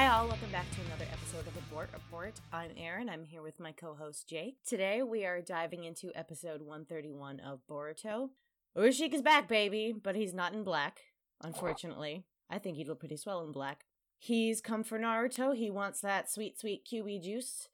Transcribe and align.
Hi, 0.00 0.06
all. 0.06 0.28
Welcome 0.28 0.50
back 0.50 0.64
to 0.70 0.80
another 0.86 1.04
episode 1.12 1.46
of 1.46 1.54
a 1.58 1.74
Bort 1.74 1.90
Report. 1.92 2.32
I'm 2.54 2.70
Erin. 2.78 3.10
I'm 3.10 3.26
here 3.26 3.42
with 3.42 3.60
my 3.60 3.72
co 3.72 3.92
host 3.92 4.26
Jake. 4.26 4.56
Today, 4.66 5.02
we 5.02 5.26
are 5.26 5.42
diving 5.42 5.84
into 5.84 6.10
episode 6.14 6.62
131 6.62 7.38
of 7.40 7.60
Boruto. 7.70 8.30
Urashiki 8.74 9.12
is 9.12 9.20
back, 9.20 9.46
baby, 9.46 9.92
but 9.92 10.16
he's 10.16 10.32
not 10.32 10.54
in 10.54 10.64
black, 10.64 11.00
unfortunately. 11.44 12.24
I 12.48 12.58
think 12.58 12.78
he'd 12.78 12.88
look 12.88 13.00
pretty 13.00 13.18
swell 13.18 13.44
in 13.44 13.52
black. 13.52 13.84
He's 14.18 14.62
come 14.62 14.84
for 14.84 14.98
Naruto. 14.98 15.54
He 15.54 15.70
wants 15.70 16.00
that 16.00 16.30
sweet, 16.30 16.58
sweet 16.58 16.88
Kyuubi 16.90 17.22
juice. 17.22 17.68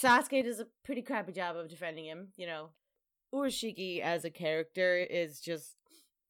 Sasuke 0.00 0.44
does 0.44 0.60
a 0.60 0.68
pretty 0.84 1.02
crappy 1.02 1.32
job 1.32 1.56
of 1.56 1.68
defending 1.68 2.04
him. 2.04 2.28
You 2.36 2.46
know, 2.46 2.68
Urashiki 3.34 4.00
as 4.00 4.24
a 4.24 4.30
character 4.30 4.98
is 4.98 5.40
just. 5.40 5.74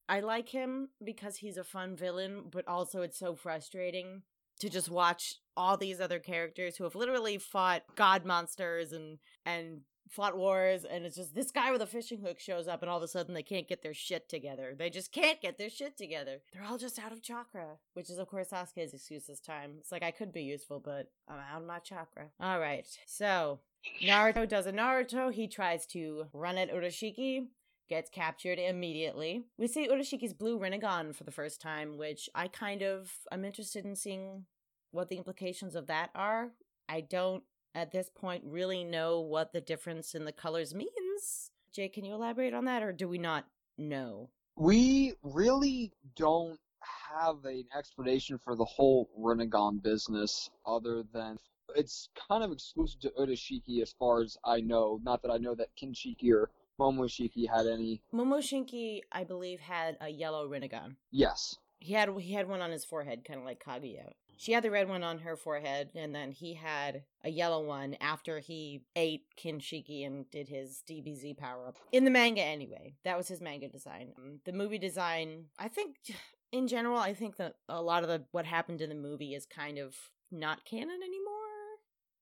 I 0.09 0.21
like 0.21 0.49
him 0.49 0.89
because 1.05 1.37
he's 1.37 1.59
a 1.59 1.63
fun 1.63 1.95
villain, 1.95 2.45
but 2.51 2.67
also 2.67 3.03
it's 3.03 3.19
so 3.19 3.35
frustrating 3.35 4.23
to 4.63 4.71
just 4.71 4.89
watch 4.89 5.41
all 5.57 5.77
these 5.77 6.01
other 6.01 6.21
characters 6.21 6.77
who 6.77 6.85
have 6.85 6.95
literally 6.95 7.37
fought 7.37 7.83
god 7.97 8.25
monsters 8.25 8.93
and 8.93 9.19
and 9.45 9.81
fought 10.09 10.37
wars 10.37 10.85
and 10.85 11.05
it's 11.05 11.17
just 11.17 11.35
this 11.35 11.51
guy 11.51 11.73
with 11.73 11.83
a 11.83 11.87
fishing 11.87 12.21
hook 12.21 12.39
shows 12.39 12.69
up 12.69 12.81
and 12.81 12.89
all 12.89 12.99
of 12.99 13.03
a 13.03 13.09
sudden 13.09 13.35
they 13.35 13.43
can't 13.43 13.67
get 13.67 13.83
their 13.83 13.95
shit 13.95 14.29
together. 14.29 14.75
They 14.79 14.91
just 14.91 15.11
can't 15.11 15.41
get 15.41 15.57
their 15.57 15.71
shit 15.71 15.97
together. 15.97 16.43
They're 16.53 16.65
all 16.65 16.77
just 16.77 16.99
out 16.99 17.13
of 17.13 17.23
chakra, 17.23 17.79
which 17.95 18.09
is 18.11 18.19
of 18.19 18.29
course 18.29 18.51
Sasuke's 18.51 18.93
excuse 18.93 19.27
this 19.27 19.41
time. 19.41 19.73
It's 19.79 19.91
like 19.91 20.03
I 20.03 20.11
could 20.11 20.33
be 20.33 20.43
useful, 20.43 20.81
but 20.81 21.09
I'm 21.27 21.39
out 21.39 21.63
of 21.63 21.67
my 21.67 21.79
chakra. 21.79 22.27
All 22.39 22.61
right. 22.61 22.87
So, 23.07 23.61
Naruto 24.05 24.47
does 24.47 24.67
a 24.67 24.73
Naruto. 24.73 25.33
He 25.33 25.49
tries 25.49 25.87
to 25.87 26.27
run 26.35 26.59
at 26.59 26.71
Urashiki 26.71 27.47
gets 27.93 28.09
captured 28.09 28.59
immediately. 28.59 29.45
We 29.59 29.67
see 29.67 29.87
Urashiki's 29.87 30.33
blue 30.33 30.59
Rinnegan 30.59 31.15
for 31.15 31.25
the 31.25 31.31
first 31.31 31.61
time, 31.61 31.99
which 31.99 32.29
I 32.35 32.49
kind 32.49 32.83
of 32.83 33.13
I'm 33.31 33.45
interested 33.45 33.85
in 33.85 33.97
seeing 33.97 34.47
what 34.93 35.09
the 35.09 35.17
implications 35.17 35.75
of 35.75 35.89
that 35.89 36.11
are. 36.15 36.53
I 36.89 37.01
don't 37.01 37.43
at 37.75 37.91
this 37.91 38.11
point 38.15 38.45
really 38.47 38.85
know 38.85 39.21
what 39.21 39.53
the 39.53 39.61
difference 39.61 40.15
in 40.15 40.25
the 40.25 40.33
colors 40.33 40.75
means. 40.75 41.51
Jay, 41.73 41.89
can 41.89 42.05
you 42.05 42.15
elaborate 42.15 42.55
on 42.55 42.67
that 42.67 42.83
or 42.83 42.93
do 42.93 43.09
we 43.09 43.19
not 43.19 43.47
know? 43.79 44.29
We 44.57 45.15
really 45.23 45.93
don't 46.15 46.61
have 46.83 47.45
an 47.45 47.65
explanation 47.77 48.39
for 48.39 48.55
the 48.55 48.65
whole 48.65 49.09
Rinnegan 49.19 49.83
business 49.83 50.51
other 50.67 51.05
than 51.13 51.39
it's 51.75 52.11
kind 52.29 52.45
of 52.45 52.53
exclusive 52.53 53.01
to 53.01 53.13
Urashiki 53.19 53.81
as 53.81 53.95
far 53.99 54.23
as 54.23 54.37
I 54.45 54.61
know. 54.61 55.01
Not 55.03 55.23
that 55.23 55.31
I 55.31 55.39
know 55.39 55.55
that 55.55 55.75
Kinshiki 55.81 56.31
or 56.31 56.51
Momoshiki 56.79 57.49
had 57.49 57.67
any. 57.67 58.03
Momoshiki, 58.13 59.01
I 59.11 59.25
believe, 59.25 59.61
had 59.61 59.97
a 60.01 60.09
yellow 60.09 60.49
Rinnegan. 60.49 60.97
Yes. 61.11 61.57
He 61.79 61.95
had 61.95 62.11
he 62.19 62.35
had 62.35 62.49
one 62.49 62.61
on 62.61 62.71
his 62.71 62.85
forehead, 62.85 63.25
kind 63.25 63.41
of 63.41 63.47
like 63.47 63.63
Kaguya. 63.65 64.13
She 64.37 64.53
had 64.53 64.65
the 64.65 64.71
red 64.71 64.89
one 64.89 65.03
on 65.03 65.19
her 65.21 65.37
forehead, 65.37 65.91
and 65.95 66.15
then 66.15 66.33
he 66.33 66.55
had 66.55 67.03
a 67.25 67.31
yellow 67.31 67.63
one 67.63 67.97
after 68.01 68.41
he 68.41 68.83
ate 68.97 69.25
Kinshiki 69.37 70.07
and 70.07 70.29
did 70.31 70.49
his 70.49 70.83
DBZ 70.89 71.37
power 71.37 71.69
up. 71.69 71.77
In 71.93 72.05
the 72.05 72.11
manga, 72.11 72.43
anyway. 72.43 72.95
That 73.05 73.17
was 73.17 73.29
his 73.29 73.41
manga 73.41 73.69
design. 73.69 74.13
Um, 74.19 74.41
the 74.45 74.53
movie 74.53 74.79
design, 74.79 75.47
I 75.59 75.69
think, 75.69 75.97
in 76.53 76.69
general, 76.69 76.99
I 76.99 77.15
think 77.15 77.37
that 77.37 77.55
a 77.69 77.81
lot 77.81 78.03
of 78.03 78.09
the 78.09 78.25
what 78.33 78.45
happened 78.45 78.81
in 78.81 78.89
the 78.89 78.95
movie 78.95 79.35
is 79.35 79.47
kind 79.47 79.79
of 79.79 79.95
not 80.31 80.65
canon 80.65 81.01
anymore. 81.03 81.33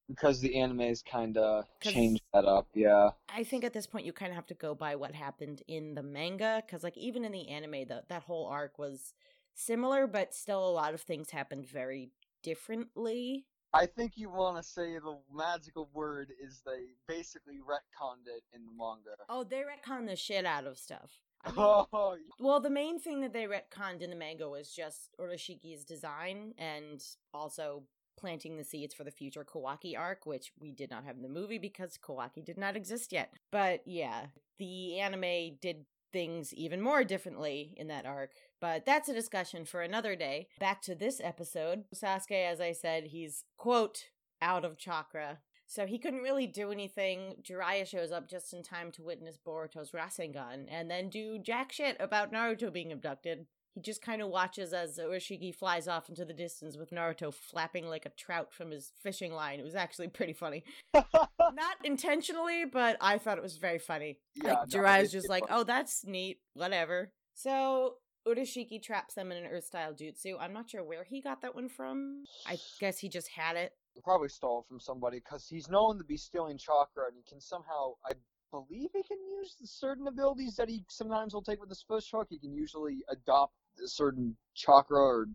Because 0.08 0.40
the 0.40 0.54
animes 0.54 1.04
kind 1.04 1.36
of 1.36 1.64
changed 1.80 2.22
that 2.34 2.44
up, 2.44 2.66
yeah. 2.74 3.10
I 3.32 3.44
think 3.44 3.62
at 3.62 3.72
this 3.72 3.86
point 3.86 4.04
you 4.04 4.12
kind 4.12 4.32
of 4.32 4.34
have 4.34 4.46
to 4.48 4.54
go 4.54 4.74
by 4.74 4.96
what 4.96 5.14
happened 5.14 5.62
in 5.68 5.94
the 5.94 6.02
manga, 6.02 6.62
because 6.66 6.82
like 6.82 6.96
even 6.96 7.24
in 7.24 7.30
the 7.30 7.48
anime, 7.48 7.86
the, 7.86 8.02
that 8.08 8.24
whole 8.24 8.46
arc 8.46 8.76
was 8.76 9.14
similar, 9.54 10.06
but 10.06 10.34
still 10.34 10.66
a 10.68 10.70
lot 10.70 10.94
of 10.94 11.00
things 11.00 11.30
happened 11.30 11.66
very 11.66 12.10
differently. 12.42 13.46
I 13.72 13.86
think 13.86 14.12
you 14.16 14.30
want 14.30 14.56
to 14.56 14.62
say 14.62 14.94
the 14.94 15.16
magical 15.32 15.88
word 15.94 16.32
is 16.42 16.60
they 16.66 16.86
basically 17.06 17.58
retconned 17.58 18.26
it 18.26 18.42
in 18.52 18.64
the 18.64 18.72
manga. 18.76 19.10
Oh, 19.28 19.44
they 19.44 19.62
retconned 19.62 20.08
the 20.08 20.16
shit 20.16 20.44
out 20.44 20.66
of 20.66 20.76
stuff. 20.78 21.20
I 21.44 21.48
mean, 21.56 21.58
Oh, 21.58 22.16
well, 22.40 22.60
the 22.60 22.70
main 22.70 22.98
thing 22.98 23.20
that 23.20 23.32
they 23.32 23.44
retconned 23.44 24.02
in 24.02 24.10
the 24.10 24.16
manga 24.16 24.48
was 24.48 24.72
just 24.72 25.10
Urashiki's 25.20 25.84
design 25.84 26.54
and 26.58 27.00
also 27.32 27.84
planting 28.18 28.56
the 28.56 28.64
seeds 28.64 28.92
for 28.92 29.04
the 29.04 29.10
future 29.10 29.44
Kawaki 29.44 29.96
arc, 29.96 30.26
which 30.26 30.52
we 30.58 30.72
did 30.72 30.90
not 30.90 31.04
have 31.04 31.16
in 31.16 31.22
the 31.22 31.28
movie 31.28 31.58
because 31.58 31.96
Kawaki 31.96 32.44
did 32.44 32.58
not 32.58 32.76
exist 32.76 33.12
yet. 33.12 33.32
But 33.52 33.82
yeah, 33.86 34.26
the 34.58 34.98
anime 34.98 35.56
did 35.60 35.86
things 36.12 36.52
even 36.54 36.80
more 36.80 37.04
differently 37.04 37.74
in 37.76 37.86
that 37.88 38.04
arc. 38.04 38.32
But 38.60 38.84
that's 38.84 39.08
a 39.08 39.14
discussion 39.14 39.64
for 39.64 39.80
another 39.80 40.14
day. 40.14 40.48
Back 40.58 40.82
to 40.82 40.94
this 40.94 41.20
episode. 41.22 41.84
Sasuke, 41.94 42.46
as 42.46 42.60
I 42.60 42.72
said, 42.72 43.04
he's, 43.04 43.44
quote, 43.56 44.04
out 44.42 44.64
of 44.64 44.78
chakra. 44.78 45.38
So 45.66 45.86
he 45.86 45.98
couldn't 45.98 46.22
really 46.22 46.48
do 46.48 46.72
anything. 46.72 47.36
Jiraiya 47.42 47.86
shows 47.86 48.10
up 48.10 48.28
just 48.28 48.52
in 48.52 48.62
time 48.62 48.90
to 48.92 49.04
witness 49.04 49.38
Boruto's 49.38 49.92
Rasengan 49.92 50.66
and 50.68 50.90
then 50.90 51.08
do 51.08 51.38
jack 51.38 51.70
shit 51.70 51.96
about 52.00 52.32
Naruto 52.32 52.72
being 52.72 52.90
abducted. 52.90 53.46
He 53.74 53.80
just 53.80 54.02
kind 54.02 54.20
of 54.20 54.30
watches 54.30 54.72
as 54.72 54.98
Urashiki 54.98 55.54
flies 55.54 55.86
off 55.86 56.08
into 56.08 56.24
the 56.24 56.32
distance 56.32 56.76
with 56.76 56.90
Naruto 56.90 57.32
flapping 57.32 57.86
like 57.86 58.04
a 58.04 58.10
trout 58.10 58.52
from 58.52 58.72
his 58.72 58.92
fishing 59.00 59.32
line. 59.32 59.60
It 59.60 59.64
was 59.64 59.76
actually 59.76 60.08
pretty 60.08 60.32
funny. 60.32 60.64
Not 60.92 61.76
intentionally, 61.84 62.64
but 62.64 62.96
I 63.00 63.18
thought 63.18 63.38
it 63.38 63.42
was 63.42 63.56
very 63.56 63.78
funny. 63.78 64.18
Yeah, 64.34 64.54
like, 64.54 64.74
no, 64.74 64.80
Jiraiya's 64.80 65.12
just 65.12 65.28
like, 65.28 65.44
oh, 65.48 65.62
that's 65.62 66.04
neat, 66.04 66.40
whatever. 66.54 67.12
So 67.34 67.94
Urashiki 68.26 68.82
traps 68.82 69.14
them 69.14 69.32
in 69.32 69.38
an 69.38 69.50
Earth 69.50 69.64
style 69.64 69.92
jutsu. 69.94 70.36
I'm 70.38 70.52
not 70.52 70.70
sure 70.70 70.84
where 70.84 71.04
he 71.04 71.20
got 71.20 71.40
that 71.42 71.54
one 71.54 71.68
from. 71.68 72.24
I 72.46 72.58
guess 72.78 72.98
he 72.98 73.08
just 73.08 73.28
had 73.28 73.56
it. 73.56 73.72
probably 74.04 74.28
stole 74.28 74.60
it 74.60 74.68
from 74.68 74.80
somebody 74.80 75.18
because 75.18 75.46
he's 75.48 75.68
known 75.68 75.98
to 75.98 76.04
be 76.04 76.16
stealing 76.16 76.58
chakra 76.58 77.06
and 77.06 77.16
he 77.16 77.22
can 77.28 77.40
somehow 77.40 77.94
I 78.06 78.12
believe 78.50 78.90
he 78.92 79.02
can 79.02 79.18
use 79.38 79.54
certain 79.64 80.06
abilities 80.06 80.56
that 80.56 80.68
he 80.68 80.84
sometimes 80.88 81.34
will 81.34 81.42
take 81.42 81.60
with 81.60 81.68
his 81.68 81.84
fish 81.86 82.10
hook. 82.12 82.28
He 82.30 82.38
can 82.38 82.54
usually 82.54 82.98
adopt 83.10 83.54
a 83.82 83.88
certain 83.88 84.36
chakra 84.54 84.98
or 84.98 85.26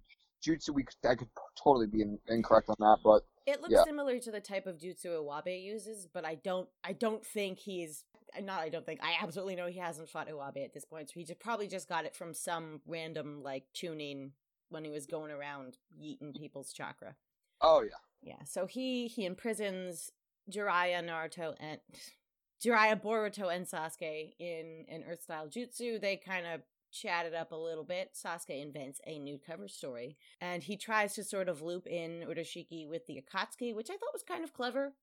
jutsu. 0.45 0.69
We 0.73 0.85
I 1.07 1.15
could 1.15 1.29
totally 1.61 1.87
be 1.87 2.01
in, 2.01 2.19
incorrect 2.27 2.69
on 2.69 2.75
that, 2.79 2.97
but 3.03 3.23
It 3.45 3.61
looks 3.61 3.73
Yeah. 3.73 3.83
similar 3.83 4.19
to 4.19 4.31
the 4.31 4.41
type 4.41 4.65
of 4.65 4.77
jutsu 4.77 5.07
Iwabe 5.07 5.63
uses, 5.63 6.07
but 6.07 6.25
I 6.25 6.35
don't 6.35 6.67
I 6.83 6.93
don't 6.93 7.25
think 7.25 7.59
he's 7.59 8.03
uh, 8.35 8.41
not 8.41 8.61
I 8.61 8.69
don't 8.69 8.85
think 8.85 9.01
I 9.03 9.15
absolutely 9.21 9.55
know 9.55 9.67
he 9.67 9.79
hasn't 9.79 10.09
fought 10.09 10.27
Iwabe 10.27 10.63
at 10.63 10.73
this 10.73 10.85
point. 10.85 11.09
So 11.09 11.13
he 11.19 11.25
just 11.25 11.39
probably 11.39 11.67
just 11.67 11.87
got 11.87 12.05
it 12.05 12.15
from 12.15 12.33
some 12.33 12.81
random 12.87 13.43
like 13.43 13.65
tuning 13.73 14.31
when 14.69 14.83
he 14.83 14.91
was 14.91 15.05
going 15.05 15.31
around 15.31 15.77
yeeting 15.99 16.31
mm. 16.33 16.37
people's 16.37 16.73
chakra. 16.73 17.15
oh 17.61 17.81
yeah, 17.81 17.89
Yeah, 18.21 18.43
so 18.45 18.65
he 18.65 19.07
he 19.07 19.25
imprisons 19.25 20.11
Jiraiya, 20.51 21.03
Naruto, 21.03 21.55
and 21.59 21.79
Jiraiya, 22.63 22.99
Boruto, 23.01 23.53
and 23.55 23.67
Sasuke 23.67 24.33
in 24.39 24.85
an 24.89 25.03
Earth 25.07 25.21
style 25.23 25.47
jutsu. 25.47 26.01
They 26.01 26.17
kind 26.17 26.47
of 26.47 26.61
chat 26.99 27.25
it 27.25 27.33
up 27.33 27.51
a 27.51 27.55
little 27.55 27.83
bit. 27.83 28.11
Sasuke 28.15 28.61
invents 28.61 28.99
a 29.05 29.19
new 29.19 29.37
cover 29.37 29.67
story, 29.67 30.17
and 30.39 30.63
he 30.63 30.77
tries 30.77 31.13
to 31.15 31.23
sort 31.23 31.49
of 31.49 31.61
loop 31.61 31.85
in 31.87 32.23
Urashiki 32.27 32.87
with 32.87 33.05
the 33.07 33.21
Akatsuki, 33.21 33.75
which 33.75 33.89
I 33.89 33.97
thought 33.97 34.13
was 34.13 34.23
kind 34.23 34.43
of 34.43 34.53
clever. 34.53 34.93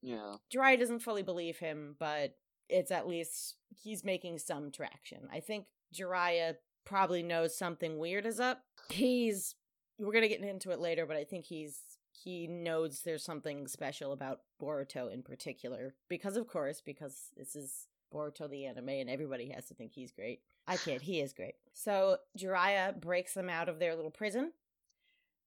yeah. 0.00 0.36
Jiraiya 0.52 0.78
doesn't 0.78 1.00
fully 1.00 1.22
believe 1.22 1.58
him, 1.58 1.96
but 1.98 2.36
it's 2.68 2.90
at 2.90 3.06
least 3.08 3.56
he's 3.68 4.04
making 4.04 4.38
some 4.38 4.70
traction. 4.70 5.28
I 5.32 5.40
think 5.40 5.66
Jiraiya 5.94 6.54
probably 6.84 7.22
knows 7.22 7.56
something 7.56 7.98
weird 7.98 8.24
is 8.26 8.40
up. 8.40 8.62
He's 8.90 9.54
we're 9.98 10.12
gonna 10.12 10.28
get 10.28 10.40
into 10.42 10.70
it 10.70 10.80
later, 10.80 11.06
but 11.06 11.16
I 11.16 11.24
think 11.24 11.44
he's 11.44 11.78
he 12.10 12.46
knows 12.46 13.02
there's 13.02 13.24
something 13.24 13.66
special 13.68 14.12
about 14.12 14.40
Boruto 14.60 15.12
in 15.12 15.22
particular. 15.22 15.94
Because 16.08 16.36
of 16.36 16.46
course, 16.48 16.80
because 16.84 17.30
this 17.36 17.54
is 17.56 17.86
Boruto 18.12 18.48
the 18.48 18.66
anime 18.66 18.88
and 18.88 19.10
everybody 19.10 19.50
has 19.50 19.66
to 19.66 19.74
think 19.74 19.92
he's 19.94 20.12
great. 20.12 20.40
I 20.66 20.76
kid, 20.76 21.02
he 21.02 21.20
is 21.20 21.32
great. 21.32 21.54
So 21.72 22.18
Jiraiya 22.38 23.00
breaks 23.00 23.34
them 23.34 23.48
out 23.48 23.68
of 23.68 23.78
their 23.78 23.94
little 23.94 24.10
prison. 24.10 24.52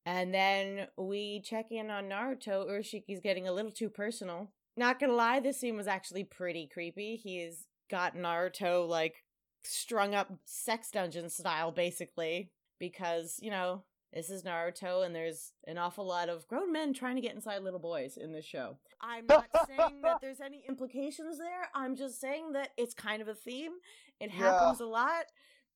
And 0.06 0.34
then 0.34 0.88
we 0.98 1.42
check 1.42 1.72
in 1.72 1.90
on 1.90 2.06
Naruto. 2.06 2.68
Urashiki's 2.68 3.22
getting 3.22 3.48
a 3.48 3.54
little 3.54 3.72
too 3.72 3.90
personal. 3.90 4.52
Not 4.78 5.00
gonna 5.00 5.14
lie, 5.14 5.40
this 5.40 5.60
scene 5.60 5.78
was 5.78 5.88
actually 5.88 6.24
pretty 6.24 6.68
creepy. 6.72 7.16
He's 7.16 7.66
got 7.90 8.16
Naruto 8.16 8.88
like 8.88 9.24
strung 9.64 10.14
up 10.14 10.32
sex 10.46 10.92
dungeon 10.92 11.30
style, 11.30 11.72
basically, 11.72 12.52
because, 12.80 13.40
you 13.42 13.50
know, 13.50 13.84
this 14.16 14.30
is 14.30 14.44
Naruto 14.44 15.06
and 15.06 15.14
there's 15.14 15.52
an 15.68 15.78
awful 15.78 16.08
lot 16.08 16.30
of 16.30 16.48
grown 16.48 16.72
men 16.72 16.94
trying 16.94 17.16
to 17.16 17.22
get 17.22 17.36
inside 17.36 17.62
little 17.62 17.80
boys 17.80 18.18
in 18.18 18.32
this 18.32 18.46
show. 18.46 18.78
I'm 19.02 19.26
not 19.28 19.46
saying 19.68 20.02
that 20.04 20.22
there's 20.22 20.40
any 20.40 20.64
implications 20.68 21.38
there. 21.38 21.70
I'm 21.76 21.96
just 21.98 22.22
saying 22.22 22.54
that 22.54 22.70
it's 22.78 22.94
kind 22.94 23.22
of 23.22 23.28
a 23.28 23.36
theme. 23.36 23.74
It 24.22 24.32
Yeah. 24.34 24.38
happens 24.60 24.80
a 24.80 24.86
lot. 24.86 25.26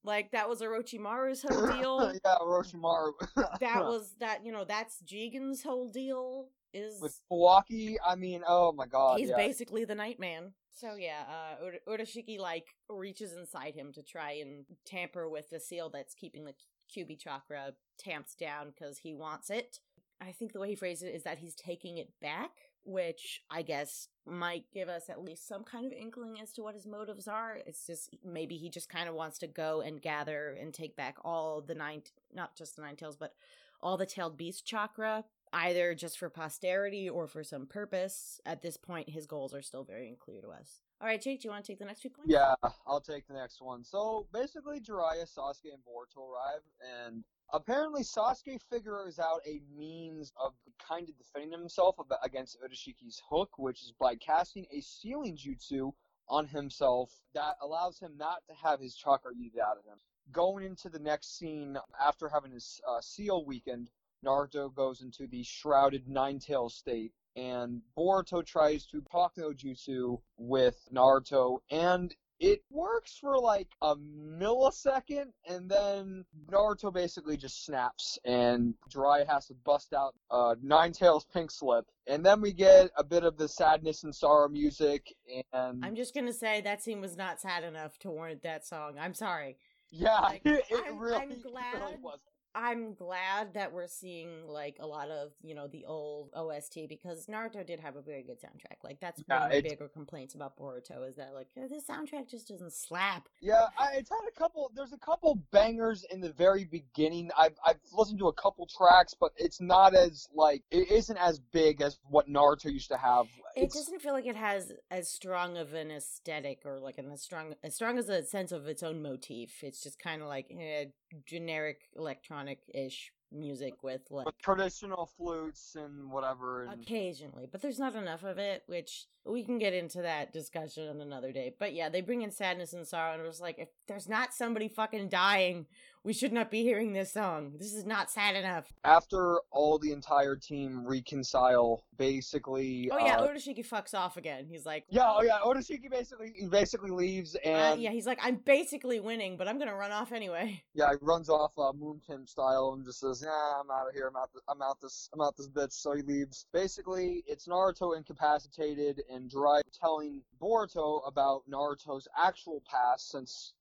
Like 0.05 0.31
that 0.31 0.47
was 0.47 0.61
Orochimaru's 0.61 1.43
whole 1.43 1.67
deal 1.77 2.13
yeah, 2.13 2.35
Orochimaru. 2.41 3.11
that 3.59 3.83
was 3.83 4.15
that 4.21 4.45
you 4.45 4.53
know 4.53 4.63
that's 4.63 5.01
Jigen's 5.05 5.61
whole 5.61 5.89
deal 5.89 6.47
is 6.73 7.01
with 7.01 7.19
Kawaki. 7.29 7.95
I 8.07 8.15
mean, 8.15 8.41
oh 8.47 8.71
my 8.71 8.85
god, 8.85 9.19
he's 9.19 9.29
yeah. 9.31 9.35
basically 9.35 9.83
the 9.83 9.95
Nightman. 9.95 10.53
So 10.73 10.95
yeah, 10.95 11.23
uh, 11.29 11.65
Ur- 11.65 11.97
Urashiki 11.97 12.39
like 12.39 12.67
reaches 12.87 13.33
inside 13.33 13.75
him 13.75 13.91
to 13.91 14.01
try 14.01 14.33
and 14.41 14.63
tamper 14.85 15.27
with 15.27 15.49
the 15.49 15.59
seal 15.59 15.89
that's 15.89 16.13
keeping 16.13 16.45
the 16.45 16.53
Kyuubi 16.89 17.17
chakra 17.17 17.73
tamped 17.97 18.37
down 18.39 18.71
because 18.71 18.99
he 18.99 19.13
wants 19.13 19.49
it. 19.49 19.79
I 20.21 20.31
think 20.31 20.51
the 20.51 20.59
way 20.59 20.69
he 20.69 20.75
phrased 20.75 21.03
it 21.03 21.15
is 21.15 21.23
that 21.23 21.37
he's 21.37 21.55
taking 21.55 21.97
it 21.97 22.09
back, 22.21 22.51
which 22.83 23.41
I 23.49 23.61
guess 23.61 24.09
might 24.25 24.65
give 24.73 24.89
us 24.89 25.09
at 25.09 25.23
least 25.23 25.47
some 25.47 25.63
kind 25.63 25.85
of 25.85 25.93
inkling 25.93 26.41
as 26.41 26.51
to 26.53 26.61
what 26.61 26.75
his 26.75 26.85
motives 26.85 27.27
are. 27.27 27.59
It's 27.65 27.85
just 27.87 28.15
maybe 28.23 28.57
he 28.57 28.69
just 28.69 28.89
kind 28.89 29.07
of 29.07 29.15
wants 29.15 29.37
to 29.39 29.47
go 29.47 29.81
and 29.81 30.01
gather 30.01 30.57
and 30.59 30.73
take 30.73 30.95
back 30.95 31.17
all 31.23 31.61
the 31.61 31.75
nine, 31.75 32.03
not 32.33 32.55
just 32.55 32.75
the 32.75 32.81
nine 32.81 32.97
tails, 32.97 33.15
but 33.15 33.33
all 33.81 33.95
the 33.95 34.05
tailed 34.05 34.37
beast 34.37 34.65
chakra, 34.65 35.23
either 35.53 35.95
just 35.95 36.17
for 36.17 36.29
posterity 36.29 37.09
or 37.09 37.27
for 37.27 37.43
some 37.43 37.65
purpose. 37.65 38.41
At 38.45 38.61
this 38.61 38.75
point, 38.75 39.09
his 39.09 39.25
goals 39.25 39.53
are 39.53 39.61
still 39.61 39.83
very 39.85 40.09
unclear 40.09 40.41
to 40.41 40.49
us. 40.49 40.81
All 41.01 41.07
right, 41.07 41.21
Jake, 41.21 41.41
do 41.41 41.47
you 41.47 41.51
want 41.51 41.63
to 41.63 41.71
take 41.71 41.79
the 41.79 41.85
next 41.85 42.01
few 42.01 42.09
points? 42.09 42.29
Yeah, 42.29 42.55
I'll 42.85 42.99
take 42.99 43.25
the 43.25 43.33
next 43.33 43.61
one. 43.61 43.85
So 43.85 44.27
basically, 44.33 44.81
Jiraiya, 44.81 45.33
Sasuke, 45.33 45.71
and 45.71 45.81
Boruto 45.87 46.29
arrive, 46.29 46.61
and 47.05 47.23
apparently 47.53 48.03
Sasuke 48.03 48.59
figures 48.69 49.17
out 49.17 49.39
a 49.47 49.61
means 49.77 50.33
of 50.35 50.53
kind 50.85 51.07
of 51.07 51.17
defending 51.17 51.57
himself 51.57 51.95
against 52.21 52.57
Urashiki's 52.61 53.21
hook, 53.29 53.51
which 53.57 53.81
is 53.81 53.93
by 53.97 54.15
casting 54.15 54.65
a 54.71 54.81
sealing 54.81 55.37
jutsu 55.37 55.93
on 56.27 56.45
himself 56.45 57.11
that 57.33 57.55
allows 57.61 57.97
him 57.97 58.11
not 58.17 58.43
to 58.47 58.53
have 58.53 58.81
his 58.81 58.93
chakra 58.93 59.31
eaten 59.33 59.61
out 59.61 59.77
of 59.77 59.85
him. 59.85 59.97
Going 60.33 60.65
into 60.65 60.89
the 60.89 60.99
next 60.99 61.37
scene, 61.37 61.77
after 61.99 62.27
having 62.27 62.51
his 62.51 62.81
uh, 62.85 62.99
seal 62.99 63.45
weakened, 63.45 63.89
Naruto 64.23 64.73
goes 64.75 65.01
into 65.01 65.27
the 65.27 65.43
shrouded 65.43 66.09
nine 66.09 66.39
tail 66.39 66.67
state 66.67 67.13
and 67.35 67.81
Boruto 67.97 68.45
tries 68.45 68.85
to 68.87 69.01
talk 69.11 69.33
no 69.37 69.51
jutsu 69.51 70.19
with 70.37 70.77
Naruto, 70.93 71.59
and 71.71 72.15
it 72.39 72.61
works 72.71 73.17
for 73.19 73.37
like 73.37 73.67
a 73.81 73.95
millisecond, 73.95 75.31
and 75.47 75.69
then 75.69 76.25
Naruto 76.49 76.93
basically 76.93 77.37
just 77.37 77.65
snaps, 77.65 78.17
and 78.25 78.73
Jiraiya 78.89 79.27
has 79.27 79.47
to 79.47 79.53
bust 79.65 79.93
out 79.93 80.15
uh, 80.31 80.55
Nine 80.61 80.91
Tails 80.93 81.25
Pink 81.33 81.51
Slip, 81.51 81.85
and 82.07 82.25
then 82.25 82.41
we 82.41 82.53
get 82.53 82.91
a 82.97 83.03
bit 83.03 83.23
of 83.23 83.37
the 83.37 83.47
sadness 83.47 84.03
and 84.03 84.15
sorrow 84.15 84.47
music. 84.47 85.13
And 85.53 85.83
I'm 85.83 85.95
just 85.95 86.13
gonna 86.15 86.33
say 86.33 86.61
that 86.61 86.81
scene 86.81 87.01
was 87.01 87.17
not 87.17 87.39
sad 87.41 87.63
enough 87.63 87.97
to 87.99 88.09
warrant 88.09 88.43
that 88.43 88.65
song. 88.65 88.95
I'm 88.99 89.13
sorry. 89.13 89.57
Yeah, 89.91 90.19
Like, 90.21 90.41
it, 90.45 90.63
I'm- 90.71 90.97
really, 90.99 91.17
I'm 91.17 91.41
glad 91.51 91.73
really 91.81 91.97
was. 92.01 92.19
I'm 92.55 92.93
glad 92.95 93.53
that 93.53 93.71
we're 93.71 93.87
seeing 93.87 94.47
like 94.47 94.77
a 94.79 94.87
lot 94.87 95.09
of 95.09 95.31
you 95.41 95.53
know 95.53 95.67
the 95.67 95.85
old 95.85 96.31
OST 96.35 96.79
because 96.87 97.27
Naruto 97.27 97.65
did 97.65 97.79
have 97.79 97.95
a 97.95 98.01
very 98.01 98.23
good 98.23 98.39
soundtrack. 98.41 98.83
Like 98.83 98.99
that's 98.99 99.21
one 99.27 99.43
of 99.43 99.49
my 99.49 99.61
bigger 99.61 99.87
complaints 99.87 100.35
about 100.35 100.57
Boruto 100.57 101.07
is 101.07 101.15
that 101.17 101.33
like 101.33 101.47
the 101.55 101.81
soundtrack 101.87 102.29
just 102.29 102.47
doesn't 102.47 102.73
slap. 102.73 103.29
Yeah, 103.41 103.67
I, 103.77 103.97
it's 103.97 104.09
had 104.09 104.27
a 104.27 104.37
couple. 104.37 104.71
There's 104.75 104.93
a 104.93 104.97
couple 104.97 105.39
bangers 105.51 106.05
in 106.11 106.21
the 106.21 106.31
very 106.31 106.65
beginning. 106.65 107.29
I've 107.37 107.55
I've 107.65 107.79
listened 107.93 108.19
to 108.19 108.27
a 108.27 108.33
couple 108.33 108.67
tracks, 108.67 109.13
but 109.19 109.31
it's 109.37 109.61
not 109.61 109.93
as 109.93 110.27
like 110.33 110.63
it 110.71 110.89
isn't 110.91 111.17
as 111.17 111.39
big 111.39 111.81
as 111.81 111.99
what 112.09 112.27
Naruto 112.27 112.71
used 112.71 112.89
to 112.89 112.97
have. 112.97 113.27
It 113.55 113.65
It's, 113.65 113.75
doesn't 113.75 114.01
feel 114.01 114.13
like 114.13 114.25
it 114.25 114.35
has 114.35 114.71
as 114.89 115.09
strong 115.09 115.57
of 115.57 115.73
an 115.73 115.91
aesthetic 115.91 116.61
or 116.65 116.79
like 116.79 116.97
an 116.97 117.11
as 117.11 117.21
strong 117.21 117.53
as 117.63 117.75
strong 117.75 117.97
as 117.97 118.09
a 118.09 118.23
sense 118.23 118.51
of 118.51 118.67
its 118.67 118.83
own 118.83 119.01
motif. 119.01 119.63
It's 119.63 119.83
just 119.83 119.99
kind 119.99 120.21
of 120.21 120.27
like 120.27 120.47
eh, 120.51 120.85
generic 121.25 121.81
electronic 121.95 122.59
ish 122.73 123.11
music 123.31 123.83
with 123.83 124.01
like 124.09 124.25
with 124.25 124.37
traditional 124.39 125.05
flutes 125.17 125.75
and 125.75 126.11
whatever. 126.11 126.63
And 126.63 126.81
occasionally, 126.81 127.47
but 127.51 127.61
there's 127.61 127.79
not 127.79 127.95
enough 127.95 128.23
of 128.23 128.37
it, 128.37 128.63
which 128.67 129.05
we 129.25 129.43
can 129.43 129.59
get 129.59 129.73
into 129.73 130.01
that 130.01 130.33
discussion 130.33 130.87
on 130.87 131.01
another 131.01 131.31
day. 131.31 131.53
But 131.57 131.73
yeah, 131.73 131.89
they 131.89 132.01
bring 132.01 132.21
in 132.21 132.31
sadness 132.31 132.73
and 132.73 132.87
sorrow, 132.87 133.13
and 133.13 133.21
it 133.21 133.27
was 133.27 133.41
like, 133.41 133.59
if 133.59 133.69
there's 133.87 134.09
not 134.09 134.33
somebody 134.33 134.67
fucking 134.67 135.09
dying, 135.09 135.67
we 136.03 136.13
should 136.13 136.31
not 136.31 136.49
be 136.49 136.63
hearing 136.63 136.93
this 136.93 137.11
song. 137.11 137.53
This 137.57 137.73
is 137.73 137.85
not 137.85 138.09
sad 138.09 138.35
enough. 138.35 138.71
after 138.83 139.39
all 139.51 139.77
the 139.77 139.91
entire 139.91 140.35
team 140.35 140.85
reconcile, 140.85 141.83
basically. 141.97 142.89
Oh 142.91 142.97
yeah, 142.97 143.17
uh, 143.17 143.27
Otoshiki 143.27 143.67
fucks 143.67 143.93
off 143.93 144.17
again. 144.17 144.47
He's 144.49 144.65
like, 144.65 144.85
yeah, 144.89 145.05
oh 145.07 145.21
yeah. 145.21 145.39
Otoshiki 145.43 145.89
basically 145.89 146.33
he 146.35 146.47
basically 146.47 146.91
leaves 146.91 147.35
uh, 147.35 147.49
and 147.49 147.81
yeah, 147.81 147.91
he's 147.91 148.05
like, 148.05 148.19
I'm 148.21 148.37
basically 148.37 148.99
winning, 148.99 149.37
but 149.37 149.47
I'm 149.47 149.59
gonna 149.59 149.75
run 149.75 149.91
off 149.91 150.11
anyway. 150.11 150.63
yeah, 150.73 150.89
he 150.91 150.97
runs 151.01 151.29
off 151.29 151.51
uh, 151.57 151.73
Moon 151.73 151.99
Kim 152.05 152.25
style 152.25 152.73
and 152.75 152.85
just 152.85 152.99
says, 152.99 153.21
"Nah, 153.21 153.61
I'm 153.61 153.69
out 153.69 153.87
of 153.87 153.93
here. 153.93 154.07
I'm 154.07 154.15
out. 154.15 154.29
This, 154.33 154.43
I'm 154.47 154.61
out 154.61 154.79
this. 154.81 155.09
I'm 155.13 155.21
out 155.21 155.35
this 155.35 155.49
bitch." 155.49 155.73
So 155.73 155.93
he 155.93 156.01
leaves. 156.01 156.45
Basically, 156.53 157.23
it's 157.27 157.47
Naruto 157.47 157.97
incapacitated 157.97 159.01
and 159.13 159.29
Jiraiya 159.29 159.61
telling 159.79 160.21
Boruto 160.41 161.07
about 161.07 161.43
Naruto's 161.51 162.07
actual 162.17 162.63
past, 162.69 163.11
since 163.11 163.53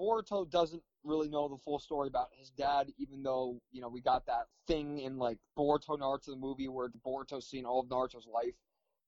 Boruto 0.00 0.50
doesn't 0.50 0.82
really 1.04 1.28
know 1.28 1.48
the 1.48 1.58
full 1.58 1.78
story 1.78 2.08
about 2.08 2.28
his 2.32 2.50
dad, 2.50 2.88
even 2.98 3.22
though 3.22 3.60
you 3.70 3.80
know 3.80 3.88
we 3.88 4.00
got 4.00 4.26
that 4.26 4.46
thing 4.66 5.00
in 5.00 5.18
like 5.18 5.38
Boruto 5.58 5.98
Naruto 5.98 6.26
the 6.26 6.36
movie 6.36 6.68
where 6.68 6.88
Boruto's 7.06 7.48
seen 7.48 7.64
all 7.64 7.80
of 7.80 7.86
Naruto's 7.86 8.26
life. 8.32 8.54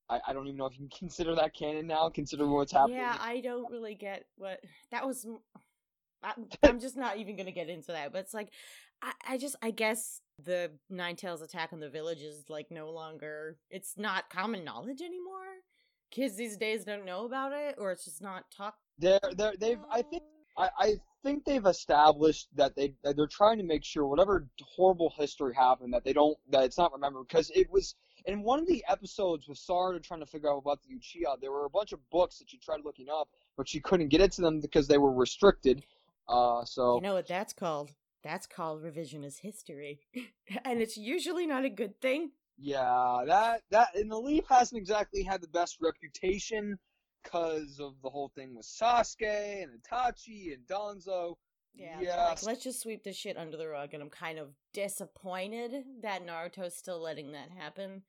I, 0.08 0.20
I 0.28 0.32
don't 0.32 0.46
even 0.46 0.58
know 0.58 0.66
if 0.66 0.74
you 0.74 0.88
can 0.88 0.88
consider 0.98 1.34
that 1.36 1.54
canon 1.54 1.86
now, 1.86 2.10
considering 2.10 2.50
what's 2.50 2.72
happening. 2.72 2.98
Yeah, 2.98 3.16
I 3.18 3.40
don't 3.40 3.70
really 3.70 3.94
get 3.94 4.24
what 4.36 4.60
that 4.90 5.06
was. 5.06 5.26
I, 6.22 6.34
I'm 6.62 6.80
just 6.80 6.96
not 6.96 7.16
even 7.16 7.36
gonna 7.36 7.52
get 7.52 7.68
into 7.68 7.92
that. 7.92 8.12
But 8.12 8.20
it's 8.20 8.34
like, 8.34 8.50
I, 9.00 9.12
I 9.30 9.38
just, 9.38 9.56
I 9.62 9.70
guess 9.70 10.20
the 10.42 10.72
Nine 10.90 11.16
Tails 11.16 11.42
attack 11.42 11.72
on 11.72 11.80
the 11.80 11.90
village 11.90 12.20
is 12.20 12.44
like 12.48 12.70
no 12.70 12.90
longer. 12.90 13.56
It's 13.70 13.94
not 13.96 14.30
common 14.30 14.64
knowledge 14.64 15.00
anymore. 15.00 15.62
Kids 16.10 16.36
these 16.36 16.58
days 16.58 16.84
don't 16.84 17.06
know 17.06 17.24
about 17.24 17.52
it, 17.52 17.76
or 17.78 17.90
it's 17.90 18.04
just 18.04 18.20
not 18.20 18.44
talked. 18.54 18.78
They're, 18.98 19.18
they're, 19.34 19.54
they've, 19.58 19.78
I 19.90 20.02
think, 20.02 20.22
I, 20.56 20.68
I 20.78 20.94
think 21.22 21.44
they've 21.44 21.64
established 21.64 22.48
that 22.56 22.74
they, 22.76 22.94
that 23.04 23.16
they're 23.16 23.26
trying 23.26 23.58
to 23.58 23.64
make 23.64 23.84
sure 23.84 24.06
whatever 24.06 24.48
horrible 24.62 25.12
history 25.16 25.54
happened, 25.54 25.92
that 25.94 26.04
they 26.04 26.12
don't, 26.12 26.36
that 26.50 26.64
it's 26.64 26.78
not 26.78 26.92
remembered, 26.92 27.26
because 27.28 27.50
it 27.54 27.70
was 27.70 27.94
in 28.26 28.42
one 28.42 28.58
of 28.58 28.66
the 28.66 28.84
episodes 28.88 29.48
with 29.48 29.58
Sarada 29.58 30.02
trying 30.02 30.20
to 30.20 30.26
figure 30.26 30.50
out 30.50 30.58
about 30.58 30.80
the 30.82 30.94
Uchiha. 30.94 31.40
There 31.40 31.52
were 31.52 31.64
a 31.64 31.70
bunch 31.70 31.92
of 31.92 31.98
books 32.10 32.38
that 32.38 32.50
she 32.50 32.58
tried 32.58 32.80
looking 32.84 33.06
up, 33.08 33.28
but 33.56 33.68
she 33.68 33.80
couldn't 33.80 34.08
get 34.08 34.20
into 34.20 34.42
them 34.42 34.60
because 34.60 34.88
they 34.88 34.98
were 34.98 35.12
restricted. 35.12 35.84
Uh, 36.28 36.64
so 36.64 36.96
You 36.96 37.02
know 37.02 37.14
what 37.14 37.26
that's 37.28 37.52
called? 37.52 37.92
That's 38.22 38.46
called 38.46 38.82
revisionist 38.82 39.40
history, 39.40 40.00
and 40.64 40.80
it's 40.80 40.96
usually 40.96 41.46
not 41.46 41.64
a 41.64 41.70
good 41.70 42.00
thing. 42.00 42.30
yeah, 42.56 43.24
that 43.26 43.62
that 43.70 43.88
and 43.96 44.10
the 44.10 44.18
Leaf 44.18 44.44
hasn't 44.48 44.78
exactly 44.78 45.24
had 45.24 45.40
the 45.40 45.48
best 45.48 45.78
reputation 45.80 46.78
because 47.22 47.78
of 47.80 47.94
the 48.02 48.10
whole 48.10 48.30
thing 48.34 48.54
with 48.54 48.66
Sasuke 48.66 49.62
and 49.62 49.72
Itachi 49.80 50.54
and 50.54 50.66
Danzo. 50.66 51.34
Yeah, 51.74 52.28
like 52.28 52.42
let's 52.42 52.62
just 52.62 52.82
sweep 52.82 53.02
this 53.02 53.16
shit 53.16 53.38
under 53.38 53.56
the 53.56 53.68
rug, 53.68 53.94
and 53.94 54.02
I'm 54.02 54.10
kind 54.10 54.38
of 54.38 54.48
disappointed 54.74 55.72
that 56.02 56.26
Naruto's 56.26 56.76
still 56.76 57.00
letting 57.00 57.32
that 57.32 57.50
happen. 57.50 58.02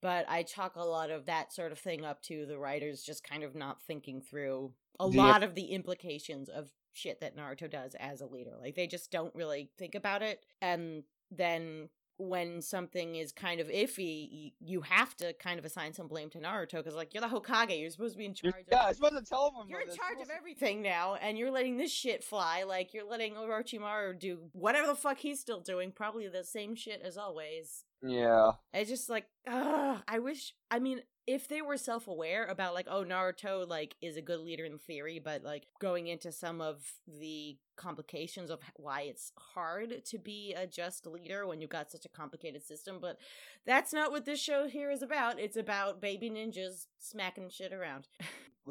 But 0.00 0.26
I 0.28 0.42
chalk 0.42 0.76
a 0.76 0.82
lot 0.82 1.10
of 1.10 1.26
that 1.26 1.52
sort 1.52 1.72
of 1.72 1.78
thing 1.78 2.04
up 2.04 2.22
to 2.22 2.46
the 2.46 2.58
writers 2.58 3.02
just 3.02 3.22
kind 3.22 3.42
of 3.42 3.54
not 3.54 3.82
thinking 3.82 4.20
through 4.20 4.72
a 4.98 5.06
lot 5.06 5.42
of 5.42 5.54
the 5.54 5.66
implications 5.66 6.48
of 6.48 6.70
shit 6.92 7.20
that 7.20 7.36
Naruto 7.36 7.70
does 7.70 7.94
as 8.00 8.20
a 8.20 8.26
leader. 8.26 8.54
Like 8.60 8.74
they 8.74 8.86
just 8.88 9.12
don't 9.12 9.34
really 9.34 9.70
think 9.78 9.94
about 9.94 10.22
it, 10.22 10.44
and 10.60 11.04
then 11.30 11.88
when 12.18 12.60
something 12.60 13.14
is 13.14 13.32
kind 13.32 13.60
of 13.60 13.68
iffy, 13.68 14.52
you 14.60 14.80
have 14.82 15.16
to 15.16 15.32
kind 15.34 15.58
of 15.58 15.64
assign 15.64 15.92
some 15.94 16.08
blame 16.08 16.28
to 16.30 16.38
Naruto 16.38 16.72
because, 16.72 16.94
like, 16.94 17.14
you're 17.14 17.20
the 17.20 17.28
Hokage, 17.28 17.80
you're 17.80 17.90
supposed 17.90 18.14
to 18.14 18.18
be 18.18 18.24
in 18.26 18.34
charge. 18.34 18.54
of 18.54 18.60
yeah, 18.70 18.84
I 18.84 18.88
was 18.88 18.96
supposed 18.96 19.16
to 19.16 19.22
tell 19.22 19.46
everyone. 19.46 19.68
you're 19.68 19.80
in 19.80 19.86
charge 19.88 20.20
of 20.20 20.28
to- 20.28 20.34
everything 20.34 20.82
now, 20.82 21.14
and 21.14 21.38
you're 21.38 21.50
letting 21.50 21.76
this 21.76 21.92
shit 21.92 22.24
fly. 22.24 22.64
Like 22.64 22.92
you're 22.92 23.08
letting 23.08 23.34
Orochimaru 23.34 24.18
do 24.18 24.38
whatever 24.52 24.86
the 24.88 24.94
fuck 24.96 25.18
he's 25.18 25.40
still 25.40 25.60
doing, 25.60 25.92
probably 25.92 26.28
the 26.28 26.44
same 26.44 26.74
shit 26.74 27.00
as 27.04 27.16
always. 27.16 27.84
Yeah. 28.02 28.52
It's 28.72 28.90
just 28.90 29.08
like, 29.08 29.26
ugh. 29.46 30.02
I 30.06 30.18
wish. 30.18 30.54
I 30.70 30.78
mean, 30.78 31.00
if 31.28 31.46
they 31.46 31.60
were 31.60 31.76
self-aware 31.76 32.46
about 32.46 32.72
like, 32.72 32.86
oh, 32.90 33.04
Naruto 33.04 33.68
like 33.68 33.94
is 34.00 34.16
a 34.16 34.22
good 34.22 34.40
leader 34.40 34.64
in 34.64 34.78
theory, 34.78 35.20
but 35.22 35.44
like 35.44 35.64
going 35.78 36.06
into 36.06 36.32
some 36.32 36.62
of 36.62 36.80
the 37.06 37.58
complications 37.76 38.48
of 38.48 38.60
why 38.76 39.02
it's 39.02 39.30
hard 39.36 40.06
to 40.06 40.18
be 40.18 40.54
a 40.56 40.66
just 40.66 41.06
leader 41.06 41.46
when 41.46 41.60
you've 41.60 41.68
got 41.68 41.90
such 41.90 42.06
a 42.06 42.08
complicated 42.08 42.64
system. 42.64 42.96
But 42.98 43.18
that's 43.66 43.92
not 43.92 44.10
what 44.10 44.24
this 44.24 44.40
show 44.40 44.68
here 44.68 44.90
is 44.90 45.02
about. 45.02 45.38
It's 45.38 45.58
about 45.58 46.00
baby 46.00 46.30
ninjas 46.30 46.86
smacking 46.98 47.50
shit 47.50 47.74
around. 47.74 48.08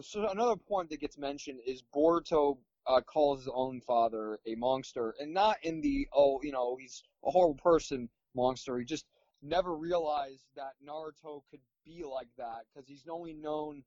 So 0.02 0.28
another 0.28 0.56
point 0.56 0.90
that 0.90 1.00
gets 1.00 1.18
mentioned 1.20 1.60
is 1.64 1.84
Boruto 1.96 2.58
uh, 2.88 3.02
calls 3.02 3.42
his 3.42 3.54
own 3.54 3.82
father 3.82 4.40
a 4.48 4.56
monster, 4.56 5.14
and 5.20 5.32
not 5.32 5.58
in 5.62 5.80
the 5.82 6.08
oh, 6.12 6.40
you 6.42 6.52
know, 6.52 6.76
he's 6.80 7.04
a 7.24 7.30
horrible 7.30 7.60
person 7.62 8.10
monster. 8.36 8.80
He 8.80 8.86
just 8.86 9.06
never 9.44 9.76
realized 9.76 10.46
that 10.56 10.74
Naruto 10.84 11.44
could 11.52 11.60
be 11.88 12.04
like 12.04 12.28
that 12.38 12.66
because 12.74 12.88
he's 12.88 13.08
only 13.10 13.34
known 13.34 13.84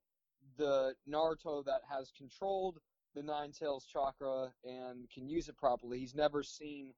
the 0.57 0.95
Naruto 1.09 1.65
that 1.65 1.83
has 1.91 2.13
controlled 2.17 2.79
the 3.15 3.23
Nine 3.23 3.53
Tails 3.53 3.85
chakra 3.85 4.53
and 4.65 5.09
can 5.13 5.29
use 5.29 5.49
it 5.49 5.57
properly. 5.57 5.99
He's 5.99 6.15
never 6.15 6.43
seen 6.43 6.93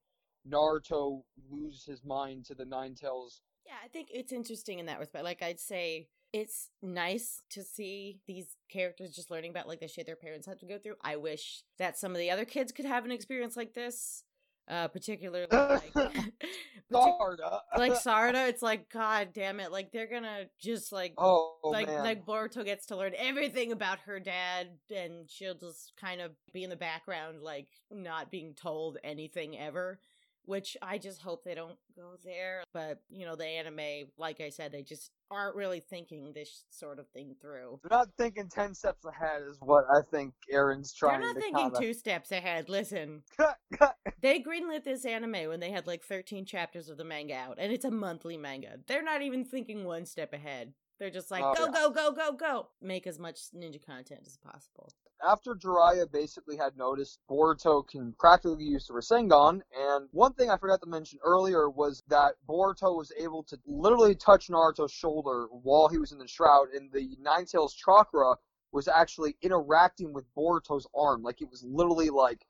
Naruto 0.49 1.23
lose 1.51 1.85
his 1.85 2.05
mind 2.05 2.45
to 2.47 2.55
the 2.55 2.65
Nine 2.65 2.95
Tails. 2.95 3.41
Yeah, 3.67 3.75
I 3.85 3.89
think 3.89 4.09
it's 4.13 4.33
interesting 4.33 4.79
in 4.79 4.87
that 4.87 4.99
respect. 4.99 5.25
Like 5.25 5.43
I'd 5.43 5.61
say 5.61 6.09
it's 6.33 6.71
nice 6.81 7.43
to 7.51 7.63
see 7.63 8.21
these 8.27 8.57
characters 8.71 9.15
just 9.15 9.31
learning 9.31 9.51
about 9.51 9.69
like 9.69 9.81
the 9.81 9.89
shit 9.89 10.07
their 10.07 10.17
parents 10.17 10.47
had 10.47 10.61
to 10.61 10.67
go 10.67 10.79
through. 10.79 10.97
I 11.03 11.17
wish 11.17 11.63
that 11.79 11.99
some 11.99 12.13
of 12.13 12.19
the 12.19 12.31
other 12.31 12.45
kids 12.45 12.73
could 12.73 12.87
have 12.87 13.05
an 13.05 13.13
experience 13.13 13.57
like 13.57 13.75
this. 13.75 14.25
Uh, 14.69 14.89
particularly 14.89 15.47
like, 15.51 15.93
Sarada. 16.93 17.61
like 17.77 17.93
Sarada, 18.05 18.49
it's 18.49 18.63
like 18.63 18.89
God 18.91 19.29
damn 19.33 19.61
it! 19.61 19.73
Like 19.73 19.93
they're 19.93 20.07
gonna 20.07 20.45
just 20.61 20.93
like 20.93 21.15
oh 21.19 21.57
like 21.65 21.89
man. 21.89 22.03
like 22.03 22.25
Boruto 22.25 22.65
gets 22.65 22.87
to 22.87 22.97
learn 22.97 23.13
everything 23.19 23.73
about 23.73 24.01
her 24.01 24.21
dad, 24.21 24.69
and 24.95 25.29
she'll 25.29 25.55
just 25.55 25.93
kind 26.01 26.21
of 26.21 26.33
be 26.53 26.63
in 26.63 26.71
the 26.71 26.77
background, 26.77 27.43
like 27.43 27.69
not 27.91 28.31
being 28.31 28.55
told 28.55 28.99
anything 29.03 29.59
ever. 29.59 29.99
Which 30.45 30.77
I 30.83 30.99
just 30.99 31.23
hope 31.23 31.45
they 31.45 31.55
don't 31.55 31.77
go 31.97 32.15
there. 32.25 32.65
But 32.75 33.01
you 33.11 33.27
know, 33.27 33.37
the 33.37 33.47
anime, 33.47 34.09
like 34.19 34.41
I 34.41 34.49
said, 34.49 34.73
they 34.73 34.83
just 34.83 35.11
aren't 35.31 35.55
really 35.55 35.81
thinking 35.81 36.33
this 36.35 36.65
sort 36.71 36.99
of 36.99 37.09
thing 37.09 37.37
through. 37.41 37.81
They're 37.83 37.99
not 37.99 38.09
thinking 38.19 38.49
ten 38.49 38.75
steps 38.75 39.05
ahead, 39.05 39.43
is 39.49 39.59
what 39.61 39.85
I 39.91 40.01
think 40.11 40.35
Erin's 40.51 40.93
trying 40.93 41.21
to 41.21 41.29
do. 41.29 41.35
They're 41.35 41.35
not 41.35 41.43
thinking 41.43 41.71
kinda... 41.71 41.81
two 41.81 41.95
steps 41.95 42.33
ahead. 42.33 42.69
Listen, 42.69 43.23
they 44.21 44.41
greenlit 44.41 44.85
this 44.85 45.05
anime 45.05 45.49
when 45.49 45.61
they 45.61 45.71
had 45.71 45.87
like 45.87 46.03
13 46.05 46.45
chapters 46.45 46.89
of 46.89 46.97
the 46.97 47.05
manga 47.05 47.35
out, 47.35 47.59
and 47.59 47.73
it's 47.73 47.85
a 47.85 47.91
monthly 47.91 48.37
manga. 48.37 48.79
They're 48.87 49.03
not 49.03 49.23
even 49.23 49.45
thinking 49.45 49.85
one 49.85 50.07
step 50.07 50.33
ahead. 50.33 50.75
They're 50.99 51.11
just 51.11 51.31
like, 51.31 51.43
Oh, 51.45 51.55
go, 51.55 51.65
yeah. 51.65 51.73
go, 51.73 51.91
go, 51.91 52.13
go, 52.13 52.33
go. 52.33 52.69
Make 52.81 53.09
as 53.09 53.19
much 53.19 53.41
ninja 53.57 53.85
content 53.85 54.21
as 54.25 54.37
possible. 54.37 54.93
After 55.25 55.55
Jiraiya 55.55 56.11
basically 56.11 56.57
had 56.57 56.77
noticed 56.77 57.21
Boruto 57.31 57.87
can 57.87 58.13
practically 58.19 58.65
use 58.65 58.89
the 58.89 58.95
Rasengan, 58.95 59.63
and 59.73 60.09
one 60.11 60.33
thing 60.33 60.51
I 60.51 60.57
forgot 60.57 60.81
to 60.83 60.89
mention 60.89 61.21
earlier 61.23 61.71
was 61.71 62.03
that 62.09 62.35
Boruto 62.49 62.97
was 62.97 63.13
able 63.17 63.45
to 63.45 63.59
literally 63.65 64.17
touch 64.17 64.49
Naruto's 64.49 64.91
shoulder 64.91 65.47
while 65.51 65.87
he 65.87 65.99
was 65.99 66.11
in 66.11 66.19
the 66.19 66.27
shroud, 66.27 66.71
and 66.71 66.91
the 66.91 67.17
Nine 67.21 67.47
Tails 67.47 67.73
chakra 67.73 68.35
was 68.73 68.89
actually 68.89 69.37
interacting 69.43 70.13
with 70.13 70.25
Boruto's 70.35 70.89
arm, 70.93 71.23
like 71.23 71.41
it 71.41 71.51
was 71.51 71.63
literally 71.63 72.11
like 72.11 72.45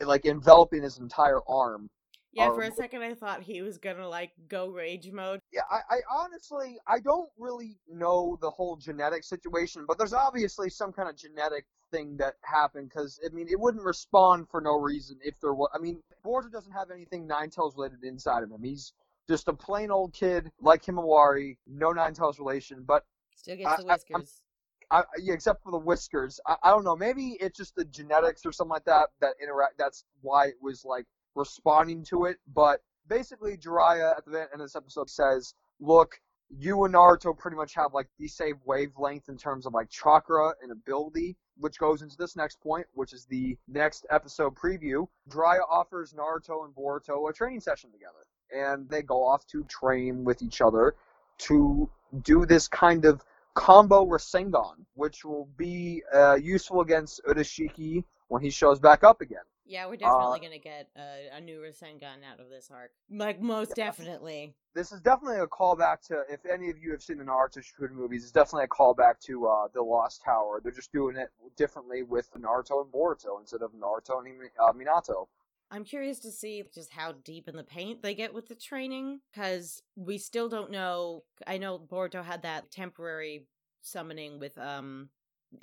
like 0.00 0.26
enveloping 0.26 0.82
his 0.82 0.98
entire 0.98 1.40
arm. 1.48 1.88
Yeah, 2.32 2.50
for 2.52 2.62
a 2.62 2.66
Um, 2.66 2.72
second 2.72 3.02
I 3.02 3.14
thought 3.14 3.42
he 3.42 3.62
was 3.62 3.78
gonna 3.78 4.08
like 4.08 4.32
go 4.48 4.68
rage 4.68 5.10
mode. 5.10 5.40
Yeah, 5.52 5.62
I, 5.70 5.80
I 5.90 6.00
honestly 6.10 6.78
I 6.86 7.00
don't 7.00 7.30
really 7.38 7.78
know 7.88 8.36
the 8.40 8.50
whole 8.50 8.76
genetic 8.76 9.24
situation, 9.24 9.84
but 9.88 9.96
there's 9.98 10.12
obviously 10.12 10.68
some 10.68 10.92
kind 10.92 11.08
of 11.08 11.16
genetic 11.16 11.64
thing 11.90 12.16
that 12.18 12.34
happened 12.42 12.90
because 12.90 13.18
I 13.24 13.32
mean 13.34 13.46
it 13.50 13.58
wouldn't 13.58 13.82
respond 13.84 14.48
for 14.50 14.60
no 14.60 14.74
reason 14.78 15.18
if 15.22 15.40
there 15.40 15.54
was. 15.54 15.70
I 15.74 15.78
mean 15.78 16.02
Boruto 16.24 16.52
doesn't 16.52 16.72
have 16.72 16.90
anything 16.90 17.26
Nine 17.26 17.48
Tails 17.50 17.76
related 17.76 18.04
inside 18.04 18.42
of 18.42 18.50
him. 18.50 18.62
He's 18.62 18.92
just 19.28 19.48
a 19.48 19.52
plain 19.54 19.90
old 19.90 20.12
kid 20.12 20.50
like 20.60 20.84
Himawari, 20.84 21.56
no 21.66 21.92
Nine 21.92 22.12
Tails 22.14 22.38
relation. 22.38 22.82
But 22.86 23.04
Still 23.34 23.56
gets 23.56 23.68
I- 23.68 23.76
the 23.76 23.82
I- 23.88 23.90
I'm- 23.92 24.20
whiskers. 24.20 24.42
I, 24.90 25.02
yeah, 25.18 25.34
except 25.34 25.62
for 25.62 25.70
the 25.70 25.78
whiskers, 25.78 26.40
I, 26.46 26.56
I 26.62 26.70
don't 26.70 26.82
know. 26.82 26.96
Maybe 26.96 27.36
it's 27.40 27.58
just 27.58 27.74
the 27.74 27.84
genetics 27.84 28.46
or 28.46 28.52
something 28.52 28.70
like 28.70 28.84
that 28.86 29.10
that 29.20 29.34
interact. 29.42 29.76
That's 29.76 30.04
why 30.22 30.46
it 30.46 30.54
was 30.62 30.82
like 30.82 31.04
responding 31.38 32.02
to 32.04 32.26
it. 32.26 32.38
But 32.52 32.82
basically, 33.08 33.56
Jiraiya 33.56 34.16
at 34.16 34.24
the 34.26 34.42
end 34.42 34.48
of 34.54 34.60
this 34.60 34.76
episode 34.76 35.08
says, 35.08 35.54
"Look, 35.80 36.20
you 36.50 36.84
and 36.84 36.94
Naruto 36.94 37.36
pretty 37.36 37.56
much 37.56 37.74
have 37.74 37.94
like 37.94 38.08
the 38.18 38.28
same 38.28 38.60
wavelength 38.64 39.28
in 39.28 39.36
terms 39.36 39.66
of 39.66 39.72
like 39.72 39.88
chakra 39.88 40.54
and 40.62 40.72
ability." 40.72 41.36
Which 41.60 41.78
goes 41.78 42.02
into 42.02 42.16
this 42.16 42.36
next 42.36 42.60
point, 42.60 42.86
which 42.94 43.12
is 43.12 43.26
the 43.26 43.56
next 43.66 44.06
episode 44.10 44.54
preview. 44.54 45.08
Jiraiya 45.28 45.62
offers 45.68 46.12
Naruto 46.12 46.64
and 46.64 46.74
Boruto 46.74 47.28
a 47.28 47.32
training 47.32 47.60
session 47.60 47.90
together, 47.90 48.26
and 48.54 48.88
they 48.88 49.02
go 49.02 49.24
off 49.24 49.46
to 49.48 49.64
train 49.64 50.24
with 50.24 50.40
each 50.42 50.60
other 50.60 50.94
to 51.38 51.90
do 52.22 52.46
this 52.46 52.68
kind 52.68 53.04
of 53.04 53.24
combo 53.54 54.06
Rasengan, 54.06 54.76
which 54.94 55.24
will 55.24 55.48
be 55.56 56.02
uh, 56.14 56.36
useful 56.36 56.80
against 56.80 57.20
Urashiki 57.24 58.04
when 58.28 58.40
he 58.40 58.50
shows 58.50 58.78
back 58.78 59.02
up 59.02 59.20
again. 59.20 59.42
Yeah, 59.68 59.86
we're 59.86 59.96
definitely 59.96 60.40
uh, 60.40 60.42
gonna 60.42 60.58
get 60.58 60.88
a, 60.96 61.36
a 61.36 61.40
new 61.40 61.60
Rasengan 61.60 62.24
out 62.30 62.40
of 62.40 62.48
this 62.48 62.70
arc. 62.72 62.90
Like 63.10 63.40
most 63.40 63.74
definitely. 63.76 64.54
This 64.74 64.92
is 64.92 65.00
definitely 65.00 65.40
a 65.40 65.46
callback 65.46 66.00
to, 66.08 66.22
if 66.30 66.46
any 66.46 66.70
of 66.70 66.78
you 66.78 66.90
have 66.92 67.02
seen 67.02 67.18
the 67.18 67.24
Naruto 67.24 67.58
Shippuden 67.58 67.92
movies, 67.92 68.22
it's 68.22 68.32
definitely 68.32 68.64
a 68.64 68.68
callback 68.68 69.20
to 69.26 69.46
uh, 69.46 69.68
the 69.74 69.82
Lost 69.82 70.22
Tower. 70.24 70.60
They're 70.62 70.72
just 70.72 70.92
doing 70.92 71.16
it 71.16 71.28
differently 71.56 72.02
with 72.02 72.30
Naruto 72.32 72.82
and 72.82 72.92
Boruto 72.92 73.40
instead 73.40 73.60
of 73.62 73.72
Naruto 73.72 74.24
and 74.24 74.50
uh, 74.58 74.72
Minato. 74.72 75.26
I'm 75.70 75.84
curious 75.84 76.18
to 76.20 76.30
see 76.30 76.64
just 76.72 76.92
how 76.92 77.12
deep 77.24 77.46
in 77.46 77.56
the 77.56 77.64
paint 77.64 78.02
they 78.02 78.14
get 78.14 78.32
with 78.32 78.48
the 78.48 78.54
training 78.54 79.20
because 79.32 79.82
we 79.96 80.16
still 80.16 80.48
don't 80.48 80.70
know. 80.70 81.24
I 81.46 81.58
know 81.58 81.78
Boruto 81.78 82.24
had 82.24 82.42
that 82.42 82.70
temporary 82.70 83.46
summoning 83.82 84.38
with 84.38 84.56
um, 84.56 85.10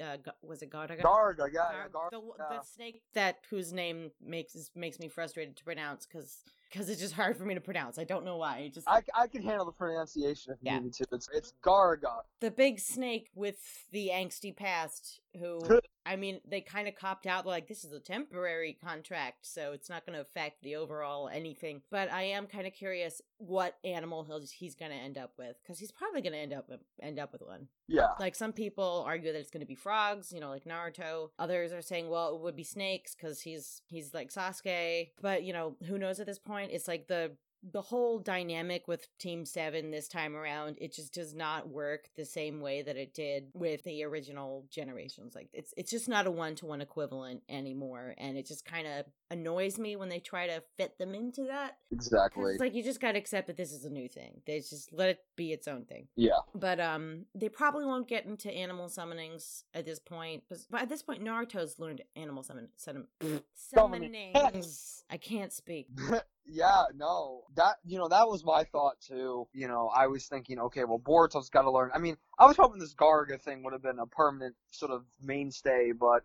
uh, 0.03 0.17
was 0.41 0.61
it 0.61 0.69
Garda? 0.69 0.97
Garga, 0.97 1.47
yeah, 1.51 1.69
yeah, 1.71 1.87
Gar- 1.91 2.09
Gar- 2.09 2.09
the, 2.11 2.21
the 2.37 2.61
snake 2.63 3.01
that 3.13 3.37
whose 3.49 3.71
name 3.73 4.11
makes 4.21 4.55
is- 4.55 4.71
makes 4.75 4.99
me 4.99 5.07
frustrated 5.07 5.55
to 5.57 5.63
pronounce 5.63 6.05
because 6.05 6.43
because 6.75 6.89
it's 6.89 6.99
just 6.99 7.13
hard 7.13 7.37
for 7.37 7.45
me 7.45 7.53
to 7.53 7.61
pronounce. 7.61 7.97
I 7.97 8.03
don't 8.03 8.25
know 8.25 8.35
why. 8.35 8.57
It 8.59 8.73
just 8.73 8.87
I, 8.89 9.01
I 9.15 9.27
can 9.27 9.41
handle 9.41 9.65
the 9.65 9.71
pronunciation 9.71 10.51
if 10.53 10.59
you 10.61 10.71
Yeah. 10.71 10.79
need 10.79 10.93
to. 10.93 11.05
It's, 11.13 11.29
it's 11.33 11.53
Garga. 11.63 12.21
the 12.41 12.51
big 12.51 12.79
snake 12.79 13.29
with 13.33 13.85
the 13.91 14.09
angsty 14.13 14.53
past 14.55 15.21
who 15.39 15.61
I 16.05 16.15
mean 16.17 16.39
they 16.47 16.61
kind 16.61 16.87
of 16.87 16.95
copped 16.95 17.25
out 17.25 17.45
like 17.45 17.67
this 17.67 17.83
is 17.83 17.91
a 17.91 17.99
temporary 17.99 18.77
contract 18.81 19.39
so 19.45 19.71
it's 19.73 19.89
not 19.89 20.05
going 20.05 20.15
to 20.15 20.21
affect 20.21 20.61
the 20.63 20.75
overall 20.75 21.27
anything 21.29 21.81
but 21.91 22.11
I 22.11 22.23
am 22.23 22.45
kind 22.47 22.65
of 22.67 22.73
curious 22.73 23.21
what 23.37 23.77
animal 23.83 24.23
he'll, 24.23 24.41
he's 24.53 24.75
going 24.75 24.91
to 24.91 24.97
end 24.97 25.17
up 25.17 25.33
with 25.37 25.57
cuz 25.67 25.79
he's 25.79 25.91
probably 25.91 26.21
going 26.21 26.31
to 26.33 26.39
end 26.39 26.53
up 26.53 26.69
with, 26.69 26.79
end 27.01 27.19
up 27.19 27.33
with 27.33 27.41
one 27.41 27.67
Yeah. 27.87 28.09
like 28.19 28.33
some 28.35 28.53
people 28.53 29.03
argue 29.05 29.33
that 29.33 29.39
it's 29.39 29.49
going 29.51 29.59
to 29.61 29.67
be 29.67 29.75
frogs 29.75 30.31
you 30.31 30.39
know 30.39 30.49
like 30.49 30.63
Naruto 30.65 31.31
others 31.39 31.73
are 31.73 31.81
saying 31.81 32.07
well 32.09 32.35
it 32.35 32.41
would 32.41 32.55
be 32.55 32.63
snakes 32.63 33.13
cuz 33.15 33.41
he's 33.41 33.81
he's 33.87 34.13
like 34.13 34.29
Sasuke 34.31 35.09
but 35.21 35.43
you 35.43 35.51
know 35.53 35.75
who 35.87 35.97
knows 35.97 36.19
at 36.21 36.27
this 36.27 36.39
point 36.39 36.64
it's 36.71 36.87
like 36.87 37.07
the 37.07 37.31
the 37.71 37.81
whole 37.81 38.19
dynamic 38.19 38.87
with 38.87 39.07
Team 39.17 39.43
7 39.43 39.89
this 39.89 40.07
time 40.07 40.35
around, 40.35 40.77
it 40.79 40.93
just 40.93 41.13
does 41.13 41.33
not 41.33 41.67
work 41.67 42.09
the 42.15 42.25
same 42.25 42.61
way 42.61 42.83
that 42.83 42.95
it 42.95 43.13
did 43.13 43.47
with 43.53 43.83
the 43.83 44.03
original 44.03 44.65
generations. 44.69 45.33
Like 45.33 45.49
it's 45.51 45.73
it's 45.75 45.89
just 45.89 46.07
not 46.07 46.27
a 46.27 46.31
one-to-one 46.31 46.81
equivalent 46.81 47.41
anymore 47.49 48.13
and 48.17 48.37
it 48.37 48.45
just 48.45 48.65
kind 48.65 48.85
of 48.87 49.05
annoys 49.31 49.79
me 49.79 49.95
when 49.95 50.09
they 50.09 50.19
try 50.19 50.45
to 50.47 50.61
fit 50.77 50.97
them 50.99 51.15
into 51.15 51.45
that. 51.45 51.77
Exactly. 51.91 52.51
It's 52.51 52.59
like 52.59 52.75
you 52.75 52.83
just 52.83 53.01
got 53.01 53.13
to 53.13 53.17
accept 53.17 53.47
that 53.47 53.57
this 53.57 53.71
is 53.71 53.83
a 53.83 53.89
new 53.89 54.07
thing. 54.07 54.41
They 54.45 54.59
just 54.59 54.93
let 54.93 55.09
it 55.09 55.19
be 55.35 55.51
its 55.51 55.67
own 55.67 55.85
thing. 55.85 56.07
Yeah. 56.15 56.37
But 56.53 56.79
um, 56.79 57.25
they 57.33 57.49
probably 57.49 57.85
won't 57.85 58.07
get 58.07 58.25
into 58.25 58.51
animal 58.51 58.89
summonings 58.89 59.63
at 59.73 59.85
this 59.85 59.99
point. 59.99 60.43
But 60.69 60.83
at 60.83 60.89
this 60.89 61.01
point, 61.01 61.23
Naruto's 61.23 61.79
learned 61.79 62.03
animal 62.15 62.43
summon, 62.43 62.69
summon 62.75 63.07
Summoning. 63.55 64.33
summonings. 64.35 65.01
I 65.09 65.17
can't 65.17 65.51
speak. 65.51 65.87
yeah, 66.47 66.83
no. 66.95 67.43
That 67.55 67.75
you 67.85 67.97
know, 67.97 68.07
that 68.07 68.27
was 68.27 68.43
my 68.43 68.63
thought 68.63 68.99
too. 69.01 69.47
You 69.53 69.67
know, 69.67 69.89
I 69.95 70.07
was 70.07 70.27
thinking, 70.27 70.59
okay, 70.59 70.83
well 70.83 70.99
Boruto's 70.99 71.49
gotta 71.49 71.71
learn 71.71 71.91
I 71.93 71.99
mean, 71.99 72.17
I 72.37 72.45
was 72.45 72.57
hoping 72.57 72.79
this 72.79 72.93
Garga 72.93 73.41
thing 73.41 73.63
would 73.63 73.73
have 73.73 73.81
been 73.81 73.99
a 73.99 74.05
permanent 74.05 74.55
sort 74.71 74.91
of 74.91 75.05
mainstay, 75.21 75.91
but 75.91 76.23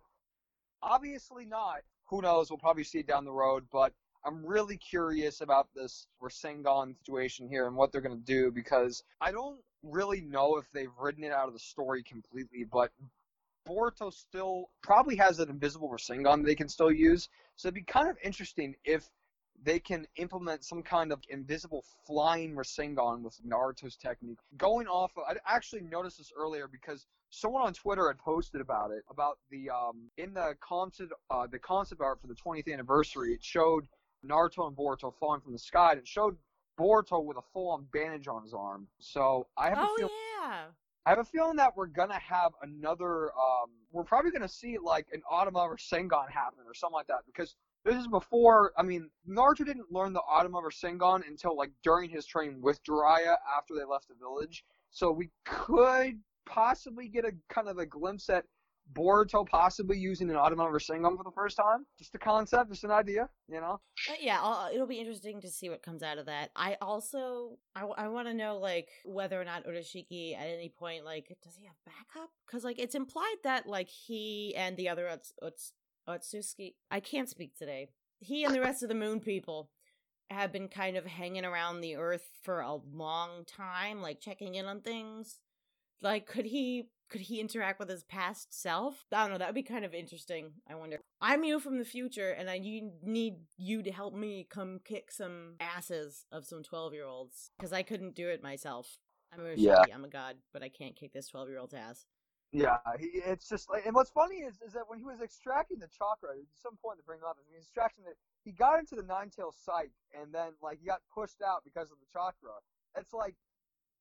obviously 0.81 1.45
not. 1.45 1.81
Who 2.09 2.21
knows, 2.21 2.49
we'll 2.49 2.59
probably 2.59 2.83
see 2.83 2.99
it 2.99 3.07
down 3.07 3.25
the 3.25 3.31
road, 3.31 3.65
but 3.71 3.93
I'm 4.25 4.45
really 4.45 4.77
curious 4.77 5.41
about 5.41 5.69
this 5.73 6.05
Rasengan 6.21 6.95
situation 6.99 7.47
here 7.47 7.65
and 7.67 7.75
what 7.75 7.91
they're 7.91 8.01
gonna 8.01 8.17
do 8.17 8.51
because 8.51 9.03
I 9.19 9.31
don't 9.31 9.59
really 9.83 10.21
know 10.21 10.57
if 10.57 10.69
they've 10.71 10.91
written 10.99 11.23
it 11.23 11.31
out 11.31 11.47
of 11.47 11.53
the 11.53 11.59
story 11.59 12.03
completely, 12.03 12.65
but 12.71 12.91
Boruto 13.67 14.11
still 14.11 14.69
probably 14.83 15.15
has 15.15 15.39
an 15.39 15.49
invisible 15.49 15.89
Rasengan 15.89 16.45
they 16.45 16.55
can 16.55 16.69
still 16.69 16.91
use. 16.91 17.29
So 17.55 17.67
it'd 17.67 17.75
be 17.75 17.83
kind 17.83 18.09
of 18.09 18.17
interesting 18.23 18.75
if 18.83 19.07
they 19.63 19.79
can 19.79 20.07
implement 20.15 20.63
some 20.63 20.81
kind 20.81 21.11
of 21.11 21.19
invisible 21.29 21.83
flying 22.05 22.55
Rasengan 22.55 23.21
with 23.21 23.37
Naruto's 23.47 23.95
technique. 23.95 24.39
Going 24.57 24.87
off, 24.87 25.11
of, 25.17 25.23
I 25.27 25.35
actually 25.45 25.81
noticed 25.81 26.17
this 26.17 26.31
earlier 26.35 26.67
because 26.67 27.05
someone 27.29 27.61
on 27.61 27.73
Twitter 27.73 28.07
had 28.07 28.17
posted 28.17 28.59
about 28.61 28.91
it. 28.91 29.03
About 29.09 29.37
the 29.51 29.69
um 29.69 30.09
in 30.17 30.33
the 30.33 30.55
concept 30.61 31.13
uh, 31.29 31.47
the 31.47 31.59
concept 31.59 32.01
art 32.01 32.19
for 32.21 32.27
the 32.27 32.35
20th 32.35 32.71
anniversary, 32.71 33.33
it 33.33 33.43
showed 33.43 33.87
Naruto 34.25 34.67
and 34.67 34.75
Boruto 34.75 35.13
falling 35.19 35.41
from 35.41 35.53
the 35.53 35.59
sky. 35.59 35.91
And 35.91 35.99
it 36.01 36.07
showed 36.07 36.37
Boruto 36.79 37.23
with 37.23 37.37
a 37.37 37.41
full-on 37.53 37.85
bandage 37.93 38.27
on 38.27 38.43
his 38.43 38.53
arm. 38.53 38.87
So 38.99 39.47
I 39.57 39.69
have 39.69 39.77
a 39.77 39.81
Oh 39.81 39.95
feeling. 39.97 40.11
yeah. 40.39 40.63
I 41.05 41.09
have 41.09 41.19
a 41.19 41.23
feeling 41.23 41.55
that 41.57 41.75
we're 41.75 41.87
gonna 41.87 42.19
have 42.19 42.51
another. 42.61 43.31
Um, 43.31 43.71
we're 43.91 44.03
probably 44.03 44.31
gonna 44.31 44.47
see 44.47 44.77
like 44.77 45.07
an 45.13 45.21
Odama 45.31 45.67
Rasengan 45.69 46.29
happen 46.29 46.63
or 46.67 46.73
something 46.73 46.93
like 46.95 47.07
that 47.07 47.25
because 47.25 47.55
this 47.83 47.95
is 47.95 48.07
before. 48.07 48.73
I 48.77 48.83
mean, 48.83 49.09
Naruto 49.27 49.65
didn't 49.65 49.91
learn 49.91 50.13
the 50.13 50.21
Odama 50.31 50.61
Rasengan 50.63 51.27
until 51.27 51.55
like 51.55 51.71
during 51.83 52.09
his 52.09 52.25
training 52.25 52.61
with 52.61 52.83
Jiraiya 52.83 53.35
after 53.57 53.73
they 53.75 53.83
left 53.83 54.07
the 54.07 54.15
village. 54.15 54.63
So 54.91 55.11
we 55.11 55.29
could 55.45 56.19
possibly 56.45 57.07
get 57.07 57.25
a 57.25 57.31
kind 57.49 57.67
of 57.67 57.77
a 57.77 57.85
glimpse 57.85 58.29
at 58.29 58.45
Boruto 58.93 59.47
possibly 59.47 59.97
using 59.97 60.29
an 60.29 60.35
Odama 60.35 60.69
Rasengan 60.69 61.15
for 61.15 61.23
the 61.23 61.31
first 61.31 61.55
time. 61.55 61.85
Just 61.97 62.13
a 62.15 62.17
concept, 62.17 62.71
just 62.71 62.83
an 62.83 62.91
idea, 62.91 63.29
you 63.47 63.61
know. 63.61 63.79
Uh, 64.09 64.15
yeah, 64.19 64.39
I'll, 64.41 64.69
it'll 64.73 64.87
be 64.87 64.99
interesting 64.99 65.39
to 65.41 65.49
see 65.49 65.69
what 65.69 65.81
comes 65.81 66.03
out 66.03 66.17
of 66.17 66.25
that. 66.25 66.51
I 66.55 66.77
also 66.81 67.57
I, 67.75 67.83
I 67.83 68.07
want 68.09 68.27
to 68.27 68.33
know 68.33 68.57
like 68.57 68.89
whether 69.05 69.39
or 69.39 69.45
not 69.45 69.65
Urashiki 69.65 70.35
at 70.35 70.47
any 70.47 70.73
point 70.77 71.05
like 71.05 71.35
does 71.43 71.55
he 71.55 71.65
have 71.65 71.75
backup? 71.85 72.29
Because 72.45 72.63
like 72.63 72.79
it's 72.79 72.95
implied 72.95 73.37
that 73.43 73.65
like 73.65 73.89
he 73.89 74.53
and 74.55 74.75
the 74.75 74.89
other 74.89 75.05
Ots, 75.05 75.31
Ots, 75.41 75.71
Otsuki 76.17 76.75
I 76.89 76.99
can't 76.99 77.29
speak 77.29 77.55
today. 77.57 77.89
he 78.19 78.43
and 78.43 78.53
the 78.53 78.61
rest 78.61 78.83
of 78.83 78.89
the 78.89 78.95
moon 78.95 79.19
people 79.19 79.69
have 80.29 80.51
been 80.51 80.67
kind 80.67 80.97
of 80.97 81.05
hanging 81.05 81.45
around 81.45 81.81
the 81.81 81.95
earth 81.95 82.29
for 82.41 82.61
a 82.61 82.75
long 82.75 83.43
time, 83.45 84.01
like 84.01 84.21
checking 84.21 84.55
in 84.55 84.65
on 84.65 84.81
things. 84.81 85.39
Like, 86.01 86.25
could 86.25 86.45
he 86.45 86.89
could 87.09 87.21
he 87.21 87.41
interact 87.41 87.79
with 87.79 87.89
his 87.89 88.03
past 88.03 88.53
self? 88.59 89.05
I 89.11 89.23
don't 89.23 89.31
know. 89.31 89.37
That 89.37 89.49
would 89.49 89.55
be 89.55 89.63
kind 89.63 89.85
of 89.85 89.93
interesting. 89.93 90.53
I 90.69 90.75
wonder. 90.75 90.99
I'm 91.19 91.43
you 91.43 91.59
from 91.59 91.77
the 91.77 91.85
future, 91.85 92.31
and 92.31 92.49
I 92.49 92.57
need 92.59 93.35
you 93.57 93.83
to 93.83 93.91
help 93.91 94.13
me 94.13 94.47
come 94.49 94.79
kick 94.83 95.11
some 95.11 95.55
asses 95.59 96.25
of 96.31 96.45
some 96.45 96.63
12 96.63 96.93
year 96.93 97.05
olds 97.05 97.51
because 97.57 97.73
I 97.73 97.83
couldn't 97.83 98.15
do 98.15 98.29
it 98.29 98.41
myself. 98.41 98.97
I'm 99.33 99.45
a 99.45 99.53
yeah. 99.55 99.83
I'm 99.93 100.05
a 100.05 100.09
god, 100.09 100.37
but 100.53 100.63
I 100.63 100.69
can't 100.69 100.95
kick 100.95 101.13
this 101.13 101.27
12 101.27 101.49
year 101.49 101.59
old's 101.59 101.73
ass. 101.73 102.05
Yeah, 102.51 102.77
he, 102.99 103.07
it's 103.07 103.47
just 103.47 103.69
like, 103.69 103.85
and 103.85 103.95
what's 103.95 104.11
funny 104.11 104.37
is, 104.43 104.55
is 104.65 104.73
that 104.73 104.83
when 104.87 104.99
he 104.99 105.05
was 105.05 105.21
extracting 105.21 105.79
the 105.79 105.87
chakra, 105.87 106.31
at 106.35 106.59
some 106.61 106.75
point 106.83 106.99
to 106.99 107.03
bring 107.03 107.21
up 107.25 107.37
is 107.39 107.47
he 107.47 107.55
was 107.55 107.63
extracting 107.63 108.03
it. 108.05 108.17
He 108.43 108.51
got 108.51 108.79
into 108.79 108.95
the 108.95 109.03
nine 109.03 109.29
tail 109.29 109.53
sight, 109.55 109.91
and 110.19 110.33
then 110.33 110.51
like 110.61 110.79
he 110.79 110.85
got 110.87 110.99
pushed 111.13 111.41
out 111.41 111.63
because 111.63 111.91
of 111.91 111.97
the 111.99 112.07
chakra. 112.11 112.59
It's 112.97 113.13
like 113.13 113.35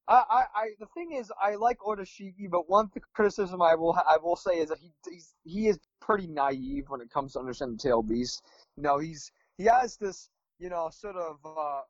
I, 0.08 0.24
I, 0.28 0.42
I, 0.54 0.66
the 0.80 0.86
thing 0.86 1.12
is, 1.12 1.30
I 1.40 1.54
like 1.54 1.78
Otoshiki, 1.78 2.50
but 2.50 2.68
one 2.68 2.90
criticism 3.12 3.62
I 3.62 3.76
will, 3.76 3.92
I 3.92 4.16
will 4.20 4.36
say 4.36 4.58
is 4.58 4.70
that 4.70 4.78
he, 4.78 4.92
he's, 5.08 5.34
he 5.44 5.68
is 5.68 5.78
pretty 6.00 6.26
naive 6.26 6.86
when 6.88 7.00
it 7.00 7.10
comes 7.10 7.34
to 7.34 7.38
understanding 7.38 7.76
the 7.76 7.88
tail 7.88 8.02
beast. 8.02 8.42
You 8.76 8.82
know, 8.82 8.98
he's, 8.98 9.30
he 9.56 9.64
has 9.64 9.96
this, 9.96 10.28
you 10.58 10.68
know, 10.68 10.90
sort 10.90 11.14
of, 11.14 11.36
uh, 11.44 11.82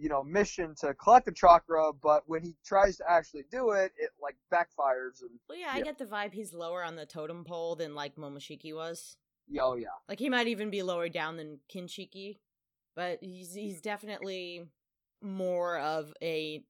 you 0.00 0.08
know, 0.08 0.24
mission 0.24 0.74
to 0.80 0.94
collect 0.94 1.26
the 1.26 1.32
chakra, 1.32 1.92
but 1.92 2.22
when 2.26 2.42
he 2.42 2.56
tries 2.64 2.96
to 2.96 3.04
actually 3.08 3.44
do 3.50 3.72
it, 3.72 3.92
it 3.98 4.10
like 4.20 4.36
backfires. 4.52 5.20
And 5.20 5.30
well, 5.48 5.58
yeah, 5.58 5.70
I 5.72 5.82
get 5.82 5.98
the 5.98 6.06
vibe 6.06 6.32
he's 6.32 6.54
lower 6.54 6.82
on 6.82 6.96
the 6.96 7.04
totem 7.04 7.44
pole 7.44 7.76
than 7.76 7.94
like 7.94 8.16
Momoshiki 8.16 8.74
was. 8.74 9.16
Oh 9.60 9.76
yeah, 9.76 9.88
like 10.08 10.18
he 10.18 10.30
might 10.30 10.46
even 10.46 10.70
be 10.70 10.82
lower 10.82 11.08
down 11.08 11.36
than 11.36 11.58
Kinshiki, 11.72 12.38
but 12.96 13.18
he's 13.20 13.54
he's 13.54 13.80
definitely 13.80 14.64
more 15.22 15.78
of 15.78 16.12
a 16.22 16.64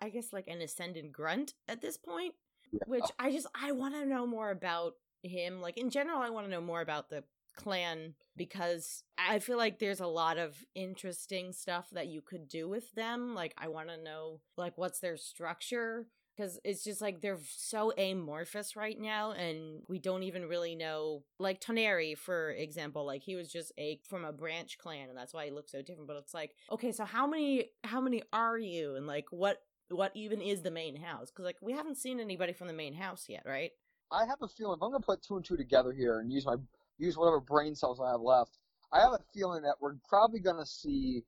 I 0.00 0.10
guess 0.10 0.32
like 0.32 0.46
an 0.46 0.60
ascended 0.60 1.12
grunt 1.12 1.54
at 1.68 1.80
this 1.80 1.96
point. 1.96 2.34
Yeah. 2.72 2.80
Which 2.86 3.04
I 3.18 3.32
just 3.32 3.46
I 3.60 3.72
want 3.72 3.94
to 3.94 4.06
know 4.06 4.26
more 4.26 4.50
about 4.50 4.94
him. 5.22 5.60
Like 5.60 5.78
in 5.78 5.90
general, 5.90 6.20
I 6.20 6.30
want 6.30 6.46
to 6.46 6.50
know 6.50 6.60
more 6.60 6.80
about 6.80 7.10
the 7.10 7.24
clan 7.58 8.14
because 8.36 9.02
I 9.18 9.40
feel 9.40 9.58
like 9.58 9.78
there's 9.78 10.00
a 10.00 10.06
lot 10.06 10.38
of 10.38 10.56
interesting 10.74 11.52
stuff 11.52 11.88
that 11.92 12.06
you 12.06 12.22
could 12.22 12.48
do 12.48 12.68
with 12.68 12.94
them. 12.94 13.34
Like 13.34 13.52
I 13.58 13.68
want 13.68 13.88
to 13.88 14.02
know 14.02 14.40
like 14.56 14.78
what's 14.78 15.00
their 15.00 15.16
structure? 15.16 16.06
Because 16.36 16.60
it's 16.64 16.84
just 16.84 17.00
like 17.00 17.20
they're 17.20 17.40
so 17.56 17.92
amorphous 17.98 18.76
right 18.76 18.98
now 18.98 19.32
and 19.32 19.82
we 19.88 19.98
don't 19.98 20.22
even 20.22 20.46
really 20.46 20.76
know 20.76 21.24
like 21.40 21.60
toneri 21.60 22.16
for 22.16 22.52
example 22.52 23.04
like 23.04 23.22
he 23.22 23.34
was 23.34 23.50
just 23.50 23.72
a 23.76 23.98
from 24.08 24.24
a 24.24 24.32
branch 24.32 24.78
clan 24.78 25.08
and 25.08 25.18
that's 25.18 25.34
why 25.34 25.46
he 25.46 25.50
looks 25.50 25.72
so 25.72 25.82
different 25.82 26.06
but 26.06 26.16
it's 26.16 26.32
like 26.34 26.54
okay 26.70 26.92
so 26.92 27.04
how 27.04 27.26
many 27.26 27.70
how 27.82 28.00
many 28.00 28.22
are 28.32 28.56
you? 28.56 28.94
And 28.94 29.04
like 29.04 29.26
what 29.30 29.62
what 29.90 30.12
even 30.14 30.40
is 30.40 30.62
the 30.62 30.70
main 30.70 30.94
house? 30.94 31.30
Because 31.32 31.44
like 31.44 31.56
we 31.60 31.72
haven't 31.72 31.96
seen 31.96 32.20
anybody 32.20 32.52
from 32.52 32.68
the 32.68 32.72
main 32.72 32.94
house 32.94 33.24
yet 33.28 33.42
right? 33.44 33.72
I 34.12 34.24
have 34.24 34.40
a 34.40 34.48
feeling 34.48 34.76
if 34.78 34.82
i'm 34.82 34.90
gonna 34.90 35.00
put 35.00 35.22
two 35.22 35.36
and 35.36 35.44
two 35.44 35.56
together 35.56 35.92
here 35.92 36.20
and 36.20 36.32
use 36.32 36.46
my 36.46 36.56
use 36.98 37.16
whatever 37.16 37.40
brain 37.40 37.74
cells 37.74 38.00
i 38.00 38.10
have 38.10 38.20
left 38.20 38.58
i 38.92 39.00
have 39.00 39.12
a 39.12 39.20
feeling 39.32 39.62
that 39.62 39.74
we're 39.80 39.94
probably 40.08 40.40
gonna 40.40 40.66
see 40.66 41.22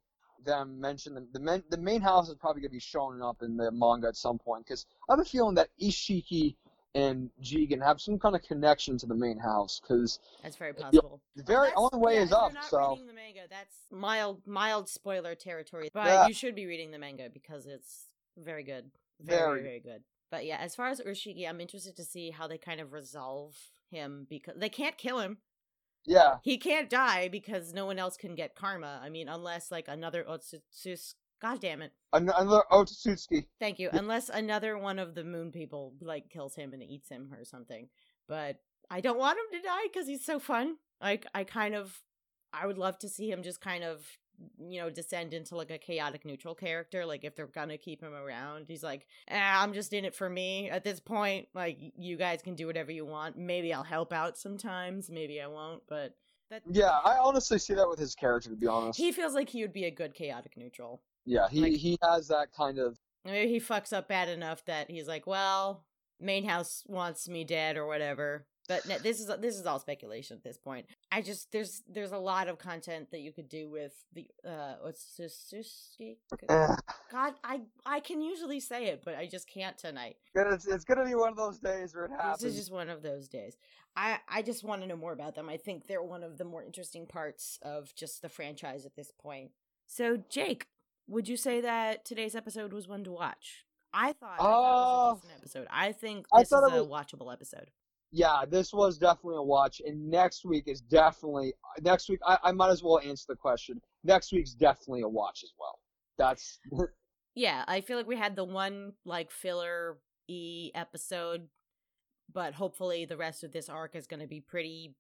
them 0.44 0.80
mention 0.80 1.14
the 1.14 1.26
the, 1.32 1.40
main, 1.40 1.62
the 1.70 1.76
main 1.76 2.00
house 2.00 2.28
is 2.28 2.34
probably 2.34 2.62
going 2.62 2.70
to 2.70 2.74
be 2.74 2.80
showing 2.80 3.22
up 3.22 3.42
in 3.42 3.56
the 3.56 3.70
manga 3.70 4.08
at 4.08 4.16
some 4.16 4.38
point 4.38 4.64
because 4.64 4.86
I 5.08 5.12
have 5.12 5.20
a 5.20 5.24
feeling 5.24 5.54
that 5.56 5.68
Ishiki 5.80 6.56
and 6.94 7.30
Jigen 7.42 7.82
have 7.82 8.00
some 8.00 8.18
kind 8.18 8.34
of 8.34 8.42
connection 8.42 8.98
to 8.98 9.06
the 9.06 9.14
main 9.14 9.38
house 9.38 9.80
because 9.80 10.18
that's 10.42 10.56
very 10.56 10.72
possible. 10.72 11.20
The 11.36 11.44
very 11.44 11.70
well, 11.76 11.90
only 11.92 12.04
way 12.04 12.14
yeah, 12.16 12.22
is 12.22 12.32
up. 12.32 12.52
not 12.52 12.64
so 12.64 12.90
reading 12.90 13.06
the 13.06 13.12
manga, 13.12 13.40
that's 13.48 13.76
mild 13.90 14.42
mild 14.46 14.88
spoiler 14.88 15.34
territory. 15.34 15.90
But 15.92 16.06
yeah. 16.06 16.26
you 16.26 16.34
should 16.34 16.54
be 16.54 16.66
reading 16.66 16.90
the 16.90 16.98
manga 16.98 17.28
because 17.32 17.66
it's 17.66 18.06
very 18.36 18.64
good, 18.64 18.90
very 19.20 19.38
very, 19.38 19.62
very 19.62 19.80
good. 19.80 20.02
But 20.30 20.46
yeah, 20.46 20.58
as 20.58 20.74
far 20.74 20.88
as 20.88 21.00
Urashiki, 21.00 21.48
I'm 21.48 21.60
interested 21.60 21.96
to 21.96 22.04
see 22.04 22.30
how 22.30 22.46
they 22.46 22.58
kind 22.58 22.80
of 22.80 22.92
resolve 22.92 23.56
him 23.90 24.26
because 24.28 24.54
they 24.56 24.68
can't 24.68 24.96
kill 24.96 25.20
him. 25.20 25.38
Yeah. 26.06 26.36
He 26.42 26.58
can't 26.58 26.90
die 26.90 27.28
because 27.28 27.72
no 27.72 27.86
one 27.86 27.98
else 27.98 28.16
can 28.16 28.34
get 28.34 28.54
karma. 28.54 29.00
I 29.02 29.08
mean, 29.10 29.28
unless 29.28 29.70
like 29.70 29.88
another 29.88 30.24
Otsutsuki. 30.24 31.14
God 31.40 31.60
damn 31.60 31.82
it. 31.82 31.92
Another 32.12 32.62
Otsutsuki. 32.70 33.46
Thank 33.58 33.78
you. 33.78 33.88
Unless 33.92 34.28
another 34.28 34.76
one 34.78 34.98
of 34.98 35.14
the 35.14 35.24
moon 35.24 35.52
people 35.52 35.94
like 36.00 36.28
kills 36.30 36.54
him 36.54 36.72
and 36.72 36.82
eats 36.82 37.08
him 37.08 37.30
or 37.32 37.44
something. 37.44 37.88
But 38.28 38.56
I 38.90 39.00
don't 39.00 39.18
want 39.18 39.38
him 39.38 39.60
to 39.60 39.66
die 39.66 39.86
because 39.90 40.06
he's 40.06 40.24
so 40.24 40.38
fun. 40.38 40.76
Like 41.00 41.26
I 41.34 41.44
kind 41.44 41.74
of 41.74 42.00
I 42.52 42.66
would 42.66 42.78
love 42.78 42.98
to 42.98 43.08
see 43.08 43.30
him 43.30 43.42
just 43.42 43.60
kind 43.60 43.84
of 43.84 44.04
you 44.58 44.80
know, 44.80 44.90
descend 44.90 45.34
into 45.34 45.56
like 45.56 45.70
a 45.70 45.78
chaotic 45.78 46.24
neutral 46.24 46.54
character. 46.54 47.04
Like 47.06 47.24
if 47.24 47.34
they're 47.34 47.46
gonna 47.46 47.78
keep 47.78 48.02
him 48.02 48.14
around, 48.14 48.66
he's 48.68 48.82
like, 48.82 49.06
eh, 49.28 49.38
I'm 49.38 49.72
just 49.72 49.92
in 49.92 50.04
it 50.04 50.14
for 50.14 50.28
me 50.28 50.70
at 50.70 50.84
this 50.84 51.00
point. 51.00 51.48
Like 51.54 51.78
you 51.96 52.16
guys 52.16 52.42
can 52.42 52.54
do 52.54 52.66
whatever 52.66 52.92
you 52.92 53.04
want. 53.04 53.36
Maybe 53.36 53.72
I'll 53.72 53.82
help 53.82 54.12
out 54.12 54.38
sometimes. 54.38 55.10
Maybe 55.10 55.40
I 55.40 55.46
won't. 55.46 55.82
But 55.88 56.14
that 56.50 56.62
yeah, 56.70 56.98
I 57.04 57.16
honestly 57.18 57.58
see 57.58 57.74
that 57.74 57.88
with 57.88 57.98
his 57.98 58.14
character. 58.14 58.50
To 58.50 58.56
be 58.56 58.66
honest, 58.66 58.98
he 58.98 59.12
feels 59.12 59.34
like 59.34 59.48
he 59.48 59.62
would 59.62 59.72
be 59.72 59.84
a 59.84 59.90
good 59.90 60.14
chaotic 60.14 60.56
neutral. 60.56 61.02
Yeah, 61.24 61.48
he 61.48 61.60
like, 61.60 61.72
he 61.74 61.98
has 62.02 62.28
that 62.28 62.48
kind 62.56 62.78
of. 62.78 62.98
Maybe 63.24 63.52
he 63.52 63.60
fucks 63.60 63.92
up 63.92 64.08
bad 64.08 64.28
enough 64.28 64.64
that 64.64 64.90
he's 64.90 65.06
like, 65.06 65.26
well, 65.26 65.84
main 66.18 66.44
house 66.44 66.84
wants 66.86 67.28
me 67.28 67.44
dead 67.44 67.76
or 67.76 67.86
whatever. 67.86 68.46
But 68.70 68.86
no, 68.86 68.98
this 68.98 69.18
is 69.18 69.26
this 69.40 69.58
is 69.58 69.66
all 69.66 69.80
speculation 69.80 70.36
at 70.36 70.44
this 70.44 70.56
point. 70.56 70.86
I 71.10 71.22
just 71.22 71.50
there's 71.50 71.82
there's 71.92 72.12
a 72.12 72.18
lot 72.18 72.46
of 72.46 72.56
content 72.60 73.10
that 73.10 73.18
you 73.18 73.32
could 73.32 73.48
do 73.48 73.68
with 73.68 73.92
the 74.12 74.28
uh 74.46 74.74
what's 74.82 75.16
this 75.16 75.52
God, 77.10 77.34
I 77.42 77.62
I 77.84 77.98
can 77.98 78.22
usually 78.22 78.60
say 78.60 78.86
it, 78.86 79.02
but 79.04 79.16
I 79.16 79.26
just 79.26 79.48
can't 79.48 79.76
tonight. 79.76 80.18
It's, 80.36 80.68
it's 80.68 80.84
gonna 80.84 81.04
be 81.04 81.16
one 81.16 81.30
of 81.30 81.36
those 81.36 81.58
days 81.58 81.96
where 81.96 82.04
it 82.04 82.12
happens. 82.12 82.42
This 82.42 82.52
is 82.52 82.58
just 82.58 82.72
one 82.72 82.88
of 82.90 83.02
those 83.02 83.26
days. 83.26 83.56
I 83.96 84.20
I 84.28 84.42
just 84.42 84.62
want 84.62 84.82
to 84.82 84.86
know 84.86 84.94
more 84.94 85.12
about 85.12 85.34
them. 85.34 85.48
I 85.48 85.56
think 85.56 85.88
they're 85.88 86.00
one 86.00 86.22
of 86.22 86.38
the 86.38 86.44
more 86.44 86.62
interesting 86.62 87.06
parts 87.06 87.58
of 87.62 87.92
just 87.96 88.22
the 88.22 88.28
franchise 88.28 88.86
at 88.86 88.94
this 88.94 89.10
point. 89.20 89.50
So 89.88 90.16
Jake, 90.28 90.68
would 91.08 91.26
you 91.26 91.36
say 91.36 91.60
that 91.60 92.04
today's 92.04 92.36
episode 92.36 92.72
was 92.72 92.86
one 92.86 93.02
to 93.02 93.10
watch? 93.10 93.64
I 93.92 94.12
thought, 94.12 94.38
it 94.38 94.42
was 94.44 95.22
episode. 95.36 95.66
I 95.72 95.90
think 95.90 96.26
this 96.32 96.52
I 96.52 96.56
is 96.58 96.72
a 96.72 96.84
was... 96.84 96.86
watchable 96.86 97.32
episode 97.32 97.72
yeah, 98.12 98.44
this 98.48 98.72
was 98.72 98.98
definitely 98.98 99.36
a 99.36 99.42
watch, 99.42 99.80
and 99.84 100.10
next 100.10 100.44
week 100.44 100.64
is 100.66 100.80
definitely 100.80 101.54
next 101.80 102.08
week. 102.08 102.20
I, 102.26 102.38
I 102.44 102.52
might 102.52 102.70
as 102.70 102.82
well 102.82 102.98
answer 102.98 103.26
the 103.28 103.36
question. 103.36 103.80
Next 104.02 104.32
week's 104.32 104.52
definitely 104.52 105.02
a 105.02 105.08
watch 105.08 105.42
as 105.44 105.52
well. 105.58 105.78
That's 106.18 106.58
yeah. 107.34 107.64
I 107.68 107.80
feel 107.80 107.96
like 107.96 108.08
we 108.08 108.16
had 108.16 108.34
the 108.34 108.44
one 108.44 108.94
like 109.04 109.30
filler 109.30 109.98
e 110.28 110.72
episode, 110.74 111.48
but 112.32 112.54
hopefully 112.54 113.04
the 113.04 113.16
rest 113.16 113.44
of 113.44 113.52
this 113.52 113.68
arc 113.68 113.94
is 113.94 114.08
going 114.08 114.20
to 114.20 114.26
be 114.26 114.40
pretty, 114.40 114.94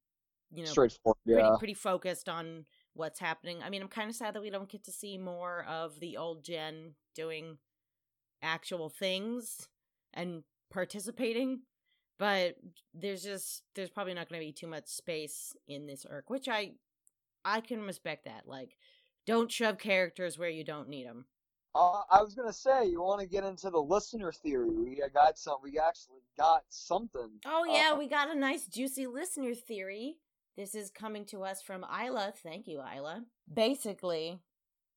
you 0.52 0.64
know, 0.64 0.70
straightforward. 0.70 1.18
Pretty, 1.26 1.42
yeah, 1.42 1.56
pretty 1.58 1.74
focused 1.74 2.28
on 2.28 2.64
what's 2.94 3.18
happening. 3.18 3.58
I 3.62 3.70
mean, 3.70 3.82
I'm 3.82 3.88
kind 3.88 4.08
of 4.08 4.14
sad 4.14 4.34
that 4.34 4.42
we 4.42 4.50
don't 4.50 4.68
get 4.68 4.84
to 4.84 4.92
see 4.92 5.18
more 5.18 5.64
of 5.68 5.98
the 5.98 6.16
old 6.16 6.44
gen 6.44 6.94
doing 7.16 7.58
actual 8.40 8.88
things 8.88 9.68
and 10.14 10.44
participating 10.70 11.62
but 12.20 12.54
there's 12.94 13.24
just 13.24 13.64
there's 13.74 13.90
probably 13.90 14.14
not 14.14 14.28
going 14.28 14.40
to 14.40 14.46
be 14.46 14.52
too 14.52 14.68
much 14.68 14.86
space 14.86 15.52
in 15.66 15.86
this 15.86 16.06
arc 16.08 16.30
which 16.30 16.48
i 16.48 16.70
i 17.44 17.60
can 17.60 17.80
respect 17.82 18.26
that 18.26 18.42
like 18.46 18.76
don't 19.26 19.50
shove 19.50 19.78
characters 19.78 20.38
where 20.38 20.48
you 20.48 20.62
don't 20.62 20.88
need 20.88 21.06
them 21.06 21.24
uh, 21.74 22.02
i 22.12 22.22
was 22.22 22.34
going 22.34 22.46
to 22.46 22.54
say 22.54 22.86
you 22.86 23.00
want 23.00 23.20
to 23.20 23.26
get 23.26 23.44
into 23.44 23.70
the 23.70 23.78
listener 23.78 24.32
theory. 24.32 24.70
We 24.70 25.00
got 25.14 25.38
some 25.38 25.58
we 25.62 25.78
actually 25.78 26.22
got 26.38 26.62
something. 26.68 27.30
Oh 27.46 27.64
yeah 27.64 27.92
uh, 27.94 27.96
we 27.96 28.08
got 28.08 28.28
a 28.28 28.38
nice 28.38 28.66
juicy 28.66 29.06
listener 29.06 29.54
theory. 29.54 30.16
This 30.56 30.74
is 30.74 30.90
coming 30.90 31.24
to 31.26 31.42
us 31.44 31.62
from 31.62 31.84
Isla. 31.84 32.34
Thank 32.42 32.66
you, 32.66 32.80
Isla. 32.80 33.22
Basically, 33.52 34.40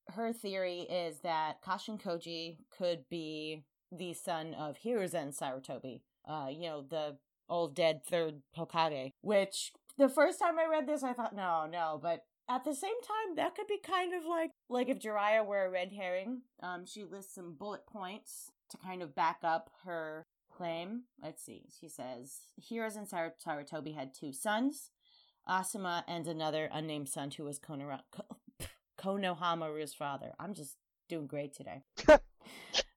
her 0.09 0.33
theory 0.33 0.81
is 0.81 1.19
that 1.19 1.63
Kashin 1.63 2.01
Koji 2.01 2.57
could 2.75 3.07
be 3.09 3.63
the 3.91 4.13
son 4.13 4.53
of 4.55 4.77
Hiruzen 4.83 5.37
Sarutobi, 5.37 6.01
uh, 6.27 6.47
you 6.49 6.67
know, 6.67 6.81
the 6.87 7.17
old 7.49 7.75
dead 7.75 8.01
third 8.05 8.41
Hokage. 8.57 9.11
Which 9.21 9.71
the 9.97 10.09
first 10.09 10.39
time 10.39 10.57
I 10.59 10.65
read 10.69 10.87
this, 10.87 11.03
I 11.03 11.13
thought, 11.13 11.35
no, 11.35 11.67
no, 11.71 11.99
but 12.01 12.23
at 12.49 12.63
the 12.65 12.75
same 12.75 13.01
time, 13.01 13.35
that 13.35 13.55
could 13.55 13.67
be 13.67 13.79
kind 13.79 14.13
of 14.13 14.25
like 14.25 14.51
like 14.69 14.89
if 14.89 14.99
Jiraiya 14.99 15.45
were 15.45 15.65
a 15.65 15.69
red 15.69 15.93
herring. 15.93 16.41
Um, 16.61 16.85
she 16.85 17.03
lists 17.03 17.35
some 17.35 17.55
bullet 17.57 17.85
points 17.85 18.51
to 18.69 18.77
kind 18.77 19.01
of 19.01 19.15
back 19.15 19.37
up 19.43 19.69
her 19.85 20.25
claim. 20.51 21.03
Let's 21.21 21.43
see. 21.43 21.69
She 21.79 21.87
says 21.87 22.41
Hiruzen 22.61 23.07
Sar- 23.07 23.35
Sarutobi 23.45 23.95
had 23.95 24.13
two 24.13 24.33
sons, 24.33 24.91
Asuma 25.47 26.03
and 26.07 26.27
another 26.27 26.69
unnamed 26.71 27.09
son 27.09 27.31
who 27.31 27.43
was 27.43 27.59
Konohamaru's 28.99 29.93
father. 29.93 30.33
I'm 30.39 30.53
just 30.53 30.77
doing 31.09 31.27
great 31.27 31.53
today. 31.55 31.83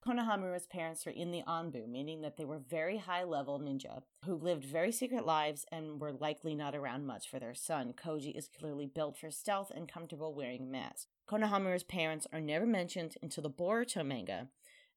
Konohamaru's 0.05 0.67
parents 0.67 1.05
were 1.05 1.11
in 1.11 1.31
the 1.31 1.43
Anbu, 1.47 1.87
meaning 1.87 2.21
that 2.21 2.37
they 2.37 2.45
were 2.45 2.59
very 2.59 2.97
high 2.97 3.23
level 3.23 3.59
ninja 3.59 4.03
who 4.25 4.35
lived 4.35 4.63
very 4.63 4.91
secret 4.91 5.25
lives 5.25 5.65
and 5.71 5.99
were 5.99 6.13
likely 6.13 6.55
not 6.55 6.75
around 6.75 7.05
much 7.05 7.29
for 7.29 7.39
their 7.39 7.53
son. 7.53 7.93
Koji 7.93 8.37
is 8.37 8.47
clearly 8.47 8.85
built 8.85 9.17
for 9.17 9.29
stealth 9.29 9.71
and 9.75 9.91
comfortable 9.91 10.33
wearing 10.33 10.63
a 10.63 10.71
mask. 10.71 11.07
Konohamaru's 11.29 11.83
parents 11.83 12.25
are 12.31 12.39
never 12.39 12.65
mentioned 12.65 13.15
until 13.21 13.43
the 13.43 13.49
Boruto 13.49 14.05
manga. 14.05 14.47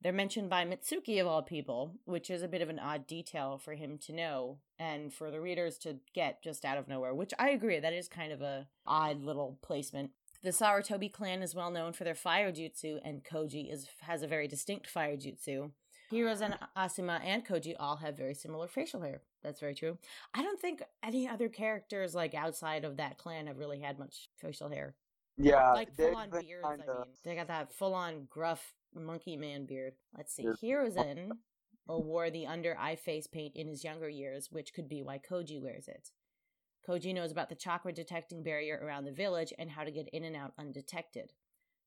They're 0.03 0.13
mentioned 0.13 0.49
by 0.49 0.65
Mitsuki 0.65 1.21
of 1.21 1.27
all 1.27 1.43
people, 1.43 1.97
which 2.05 2.31
is 2.31 2.43
a 2.43 2.49
bit 2.49 2.63
of 2.63 2.71
an 2.71 2.79
odd 2.79 3.07
detail 3.07 3.59
for 3.59 3.75
him 3.75 3.99
to 3.99 4.15
know 4.15 4.59
and 4.79 5.13
for 5.13 5.31
the 5.31 5.41
readers 5.41 5.77
to 5.79 5.99
get 6.15 6.43
just 6.43 6.65
out 6.65 6.79
of 6.79 6.89
nowhere, 6.89 7.15
which 7.15 7.35
I 7.39 7.51
agree, 7.51 7.79
that 7.81 7.93
is 7.93 8.09
kind 8.09 8.33
of 8.33 8.41
a 8.41 8.69
odd 8.87 9.23
little 9.23 9.59
placement. 9.61 10.13
The 10.43 10.51
Sarutobi 10.51 11.13
clan 11.13 11.43
is 11.43 11.55
well 11.55 11.71
known 11.71 11.93
for 11.93 12.05
their 12.05 12.15
fire 12.15 12.51
jutsu, 12.51 12.99
and 13.05 13.23
Koji 13.25 13.71
is 13.73 13.89
has 14.01 14.23
a 14.23 14.27
very 14.27 14.49
distinct 14.49 14.87
fire 14.87 15.17
jutsu. 15.17 15.73
Heroes 16.11 16.41
Hiruzen 16.41 16.59
Asuma 16.77 17.21
and 17.25 17.47
Koji 17.47 17.75
all 17.79 17.97
have 17.97 18.17
very 18.17 18.35
similar 18.35 18.67
facial 18.67 19.03
hair. 19.03 19.21
That's 19.43 19.61
very 19.61 19.75
true. 19.75 19.99
I 20.35 20.43
don't 20.43 20.61
think 20.61 20.83
any 21.05 21.29
other 21.29 21.49
characters 21.49 22.15
like 22.15 22.35
outside 22.35 22.85
of 22.85 22.97
that 22.97 23.17
clan 23.17 23.47
have 23.47 23.59
really 23.59 23.81
had 23.81 23.99
much 23.99 24.29
facial 24.39 24.71
hair. 24.71 24.97
Yeah, 25.37 25.73
like 25.73 25.95
full 25.95 26.17
on 26.17 26.31
beards. 26.31 26.65
I 26.65 26.77
kinda- 26.77 27.05
mean, 27.07 27.15
they 27.23 27.35
got 27.35 27.47
that 27.49 27.73
full 27.73 27.95
on 27.95 28.27
gruff 28.27 28.75
monkey 28.95 29.37
man 29.37 29.67
beard. 29.67 29.95
Let's 30.17 30.35
see. 30.35 30.45
Hiruzen 30.45 31.39
or 31.87 32.03
wore 32.03 32.31
the 32.31 32.47
under 32.47 32.77
eye 32.79 32.97
face 32.97 33.27
paint 33.27 33.55
in 33.57 33.69
his 33.69 33.85
younger 33.85 34.09
years, 34.09 34.51
which 34.51 34.75
could 34.75 34.89
be 34.89 35.03
why 35.03 35.19
Koji 35.19 35.61
wears 35.61 35.87
it. 35.87 36.11
Koji 36.89 37.15
knows 37.15 37.31
about 37.31 37.49
the 37.49 37.55
chakra 37.55 37.93
detecting 37.93 38.43
barrier 38.43 38.81
around 38.83 39.05
the 39.05 39.13
village 39.13 39.53
and 39.59 39.71
how 39.71 39.85
to 39.85 39.91
get 39.91 40.09
in 40.13 40.25
and 40.25 40.35
out 40.35 40.53
undetected. 40.59 41.33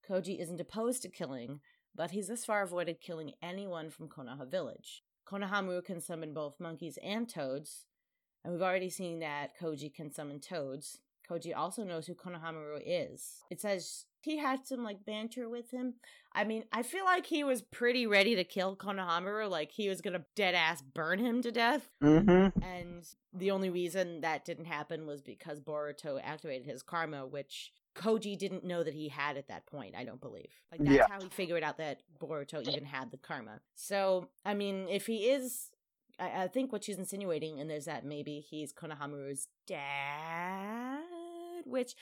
Koji 0.08 0.39
isn't 0.39 0.62
opposed 0.62 1.01
to 1.01 1.10
killing, 1.10 1.62
but 1.95 2.12
he's 2.12 2.27
thus 2.27 2.45
far 2.45 2.63
avoided 2.63 3.01
killing 3.01 3.34
anyone 3.41 3.89
from 3.89 4.08
Konoha 4.10 4.49
village. 4.49 5.03
Konohamaru 5.27 5.84
can 5.84 6.01
summon 6.01 6.34
both 6.34 6.60
monkeys 6.60 6.97
and 7.03 7.29
toads, 7.29 7.86
and 8.43 8.53
we've 8.53 8.62
already 8.62 8.89
seen 8.89 9.19
that 9.19 9.58
Koji 9.60 9.93
can 9.93 10.12
summon 10.12 10.39
toads. 10.39 10.99
Koji 11.29 11.56
also 11.56 11.84
knows 11.84 12.08
who 12.08 12.13
Konohamaru 12.13 12.82
is. 12.86 13.43
It 13.49 13.62
says 13.62 14.06
he 14.23 14.38
had 14.38 14.65
some 14.65 14.83
like 14.83 15.05
banter 15.05 15.49
with 15.49 15.71
him. 15.71 15.95
I 16.33 16.43
mean, 16.43 16.63
I 16.71 16.81
feel 16.83 17.05
like 17.05 17.25
he 17.25 17.43
was 17.43 17.62
pretty 17.62 18.07
ready 18.07 18.36
to 18.36 18.43
kill 18.43 18.75
Konohamaru, 18.75 19.49
like 19.49 19.71
he 19.71 19.89
was 19.89 20.01
gonna 20.01 20.25
dead 20.36 20.55
ass 20.55 20.81
burn 20.81 21.19
him 21.19 21.41
to 21.43 21.51
death. 21.51 21.89
Mhm. 22.01 22.51
And 22.63 23.05
the 23.33 23.51
only 23.51 23.69
reason 23.69 24.21
that 24.21 24.45
didn't 24.45 24.65
happen 24.65 25.05
was 25.05 25.21
because 25.21 25.59
Boruto 25.59 26.19
activated 26.23 26.65
his 26.67 26.81
karma, 26.83 27.25
which 27.27 27.71
Koji 27.95 28.36
didn't 28.38 28.63
know 28.63 28.83
that 28.83 28.95
he 28.95 29.09
had 29.09 29.38
at 29.38 29.47
that 29.49 29.67
point, 29.67 29.93
I 29.95 30.03
don't 30.03 30.19
believe. 30.21 30.49
Like 30.71 30.81
that's 30.81 30.95
Yeah. 30.95 31.07
how 31.07 31.21
he 31.21 31.29
figured 31.29 31.62
out 31.63 31.77
that 31.77 32.01
Boruto 32.19 32.67
even 32.67 32.86
had 32.86 33.12
the 33.12 33.17
karma. 33.17 33.59
So, 33.75 34.29
I 34.43 34.53
mean, 34.55 34.88
if 34.89 35.05
he 35.05 35.29
is 35.29 35.69
I, 36.19 36.43
I 36.43 36.47
think 36.47 36.71
what 36.71 36.83
she's 36.83 36.99
insinuating 36.99 37.59
and 37.59 37.71
is 37.71 37.86
that 37.86 38.05
maybe 38.05 38.39
he's 38.39 38.71
Konohamaru's 38.71 39.47
dad, 39.65 40.99
which 41.65 41.95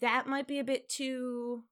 that 0.00 0.26
might 0.26 0.46
be 0.46 0.58
a 0.58 0.64
bit 0.64 0.88
too 0.88 1.64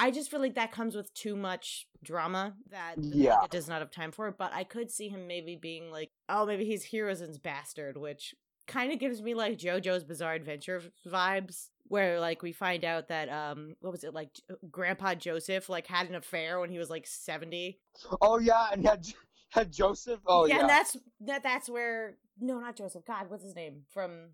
I 0.00 0.10
just 0.10 0.30
feel 0.30 0.40
like 0.40 0.54
that 0.54 0.72
comes 0.72 0.96
with 0.96 1.12
too 1.12 1.36
much 1.36 1.86
drama 2.02 2.54
that 2.70 2.94
Yeah. 2.96 3.34
manga 3.34 3.48
does 3.50 3.68
not 3.68 3.80
have 3.80 3.90
time 3.90 4.12
for. 4.12 4.32
But 4.32 4.50
I 4.54 4.64
could 4.64 4.90
see 4.90 5.08
him 5.10 5.26
maybe 5.26 5.56
being 5.56 5.90
like, 5.90 6.10
oh, 6.26 6.46
maybe 6.46 6.64
he's 6.64 6.86
Hiruzen's 6.86 7.38
bastard, 7.38 7.98
which 7.98 8.34
kind 8.66 8.92
of 8.94 8.98
gives 8.98 9.20
me 9.20 9.34
like 9.34 9.58
JoJo's 9.58 10.04
Bizarre 10.04 10.32
Adventure 10.32 10.82
vibes, 11.06 11.68
where 11.88 12.18
like 12.18 12.40
we 12.40 12.52
find 12.52 12.82
out 12.82 13.08
that 13.08 13.28
um, 13.28 13.76
what 13.80 13.92
was 13.92 14.02
it 14.02 14.14
like? 14.14 14.30
Grandpa 14.70 15.16
Joseph 15.16 15.68
like 15.68 15.86
had 15.86 16.08
an 16.08 16.14
affair 16.14 16.60
when 16.60 16.70
he 16.70 16.78
was 16.78 16.88
like 16.88 17.06
seventy. 17.06 17.78
Oh 18.22 18.38
yeah, 18.38 18.68
and 18.72 18.82
had 18.86 19.06
had 19.50 19.70
Joseph. 19.70 20.20
Oh 20.26 20.46
yeah. 20.46 20.60
and 20.60 20.68
that's 20.68 20.96
that. 21.20 21.42
That's 21.42 21.68
where 21.68 22.16
no, 22.40 22.58
not 22.58 22.76
Joseph. 22.76 23.04
God, 23.04 23.28
what's 23.28 23.44
his 23.44 23.54
name 23.54 23.82
from? 23.92 24.30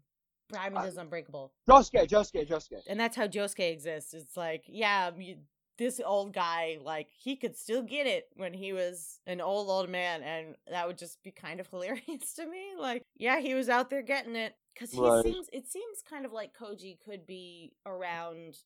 Diamond 0.53 0.87
is 0.87 0.97
Unbreakable. 0.97 1.53
Josuke, 1.69 2.09
Josuke, 2.09 2.49
Josuke. 2.49 2.83
and 2.87 2.99
that's 3.01 3.17
how 3.17 3.27
Josuke 3.27 3.71
exists. 3.73 4.15
It's 4.15 4.37
like, 4.37 4.65
yeah, 4.69 5.11
um, 5.13 5.21
you, 5.21 5.37
this 5.79 6.01
old 6.05 6.33
guy, 6.33 6.79
like 6.83 7.09
he 7.11 7.37
could 7.37 7.57
still 7.57 7.83
get 7.83 8.07
it 8.07 8.25
when 8.37 8.55
he 8.55 8.73
was 8.73 9.21
an 9.27 9.41
old 9.41 9.69
old 9.69 9.91
man, 9.91 10.23
and 10.23 10.55
that 10.71 10.87
would 10.87 10.99
just 10.99 11.23
be 11.23 11.31
kind 11.31 11.61
of 11.61 11.67
hilarious 11.71 12.33
to 12.37 12.47
me. 12.47 12.75
Like, 12.79 13.03
yeah, 13.17 13.41
he 13.41 13.55
was 13.55 13.69
out 13.69 13.91
there 13.91 14.03
getting 14.03 14.37
it 14.37 14.55
because 14.75 14.91
he 14.93 15.01
Right. 15.01 15.25
seems. 15.25 15.49
It 15.53 15.69
seems 15.69 16.03
kind 16.09 16.25
of 16.25 16.33
like 16.33 16.57
Koji 16.57 16.99
could 17.05 17.27
be 17.27 17.73
around, 17.85 18.57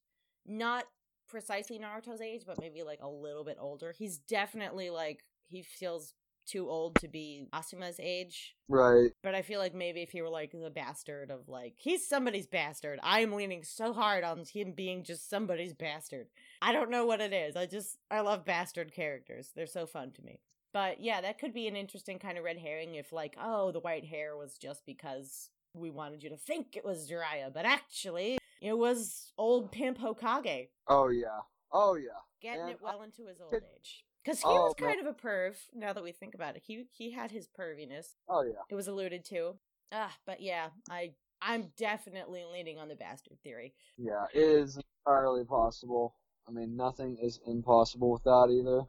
not 0.46 0.84
precisely 1.28 1.78
Naruto's 1.78 2.20
age, 2.20 2.42
but 2.46 2.60
maybe 2.60 2.82
like 2.82 3.00
a 3.02 3.08
little 3.08 3.44
bit 3.44 3.56
older. 3.60 3.94
He's 3.96 4.18
definitely 4.18 4.90
like 4.90 5.24
he 5.48 5.62
feels 5.62 6.12
too 6.50 6.68
old 6.68 6.96
to 6.96 7.08
be 7.08 7.46
Asuma's 7.52 8.00
age. 8.00 8.56
Right. 8.68 9.10
But 9.22 9.34
I 9.34 9.42
feel 9.42 9.60
like 9.60 9.74
maybe 9.74 10.02
if 10.02 10.10
he 10.10 10.22
were 10.22 10.28
like 10.28 10.52
the 10.52 10.70
bastard 10.70 11.30
of 11.30 11.48
like 11.48 11.74
he's 11.76 12.06
somebody's 12.06 12.46
bastard. 12.46 12.98
I 13.02 13.20
am 13.20 13.32
leaning 13.32 13.62
so 13.64 13.92
hard 13.92 14.24
on 14.24 14.44
him 14.44 14.72
being 14.72 15.04
just 15.04 15.28
somebody's 15.28 15.74
bastard. 15.74 16.26
I 16.62 16.72
don't 16.72 16.90
know 16.90 17.06
what 17.06 17.20
it 17.20 17.32
is. 17.32 17.56
I 17.56 17.66
just 17.66 17.98
I 18.10 18.20
love 18.20 18.44
bastard 18.44 18.92
characters. 18.92 19.50
They're 19.54 19.66
so 19.66 19.86
fun 19.86 20.10
to 20.12 20.22
me. 20.22 20.40
But 20.72 21.00
yeah, 21.00 21.20
that 21.20 21.38
could 21.38 21.52
be 21.52 21.66
an 21.66 21.76
interesting 21.76 22.18
kind 22.18 22.38
of 22.38 22.44
red 22.44 22.58
herring 22.58 22.94
if 22.94 23.12
like, 23.12 23.36
oh, 23.40 23.72
the 23.72 23.80
white 23.80 24.04
hair 24.04 24.36
was 24.36 24.56
just 24.56 24.86
because 24.86 25.50
we 25.74 25.90
wanted 25.90 26.22
you 26.22 26.30
to 26.30 26.36
think 26.36 26.76
it 26.76 26.84
was 26.84 27.10
Jiraiya, 27.10 27.52
but 27.52 27.64
actually 27.64 28.38
it 28.60 28.76
was 28.76 29.32
old 29.38 29.72
pimp 29.72 29.98
Hokage 29.98 30.68
Oh 30.88 31.08
yeah. 31.08 31.40
Oh 31.72 31.94
yeah. 31.94 32.20
getting 32.42 32.62
And 32.62 32.70
it 32.70 32.78
well 32.82 33.02
into 33.02 33.26
his 33.26 33.40
old 33.40 33.54
age. 33.54 34.04
Because 34.24 34.40
he 34.40 34.46
Oh, 34.48 34.64
was 34.66 34.74
man. 34.80 34.90
kind 34.96 35.00
of 35.00 35.06
a 35.06 35.18
perv. 35.18 35.56
Now 35.74 35.92
that 35.92 36.02
we 36.04 36.12
think 36.12 36.34
about 36.34 36.56
it, 36.56 36.62
he 36.66 36.86
he 36.90 37.10
had 37.12 37.30
his 37.30 37.48
perviness 37.48 38.16
Oh 38.28 38.42
yeah. 38.42 38.60
it 38.68 38.74
was 38.74 38.88
alluded 38.88 39.24
to. 39.26 39.54
Ah, 39.92 40.14
but 40.26 40.40
yeah, 40.40 40.68
I 40.90 41.12
I'm 41.42 41.72
definitely 41.76 42.44
leaning 42.44 42.78
on 42.78 42.88
the 42.88 42.96
bastard 42.96 43.38
theory. 43.42 43.74
Yeah. 43.96 44.26
It 44.34 44.40
is 44.42 44.78
entirely 45.06 45.44
possible. 45.44 46.14
I 46.46 46.52
mean, 46.52 46.76
nothing 46.76 47.16
is 47.20 47.40
impossible 47.46 48.10
with 48.10 48.24
that 48.24 48.48
either. 48.50 48.82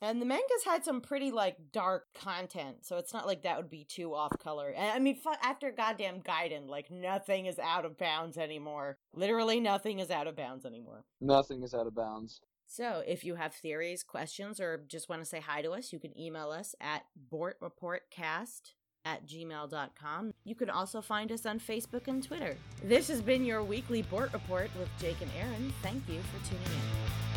And 0.00 0.22
the 0.22 0.26
manga's 0.26 0.64
had 0.64 0.84
some 0.84 1.00
pretty 1.00 1.32
like 1.32 1.56
dark 1.72 2.04
content, 2.14 2.86
so 2.86 2.98
it's 2.98 3.12
not 3.12 3.26
like 3.26 3.42
that 3.42 3.56
would 3.56 3.68
be 3.68 3.84
too 3.84 4.14
off 4.14 4.30
color. 4.38 4.70
And 4.70 4.92
I 4.92 4.98
mean, 5.00 5.16
fu- 5.16 5.30
after 5.42 5.72
goddamn 5.72 6.20
Gaiden, 6.22 6.68
like 6.68 6.88
nothing 6.90 7.46
is 7.46 7.58
out 7.58 7.84
of 7.84 7.98
bounds 7.98 8.38
anymore. 8.38 8.96
Literally 9.12 9.58
nothing 9.58 9.98
is 9.98 10.08
out 10.10 10.28
of 10.28 10.36
bounds 10.36 10.64
anymore. 10.64 11.04
Nothing 11.20 11.62
is 11.64 11.74
out 11.74 11.88
of 11.88 11.96
bounds. 11.96 12.40
So, 12.70 13.02
if 13.06 13.24
you 13.24 13.36
have 13.36 13.54
theories, 13.54 14.02
questions, 14.02 14.60
or 14.60 14.84
just 14.88 15.08
want 15.08 15.22
to 15.22 15.28
say 15.28 15.40
hi 15.40 15.62
to 15.62 15.70
us, 15.72 15.90
you 15.90 15.98
can 15.98 16.16
email 16.20 16.50
us 16.50 16.74
at 16.80 17.04
bortreportcast 17.32 18.72
at 19.06 19.26
gmail.com. 19.26 20.32
You 20.44 20.54
can 20.54 20.68
also 20.68 21.00
find 21.00 21.32
us 21.32 21.46
on 21.46 21.58
Facebook 21.60 22.08
and 22.08 22.22
Twitter. 22.22 22.58
This 22.84 23.08
has 23.08 23.22
been 23.22 23.44
your 23.46 23.62
weekly 23.64 24.02
Bort 24.02 24.34
Report 24.34 24.70
with 24.78 24.90
Jake 25.00 25.20
and 25.22 25.30
Erin. 25.40 25.72
Thank 25.82 26.06
you 26.08 26.20
for 26.20 26.46
tuning 26.46 26.66
in. 26.66 27.27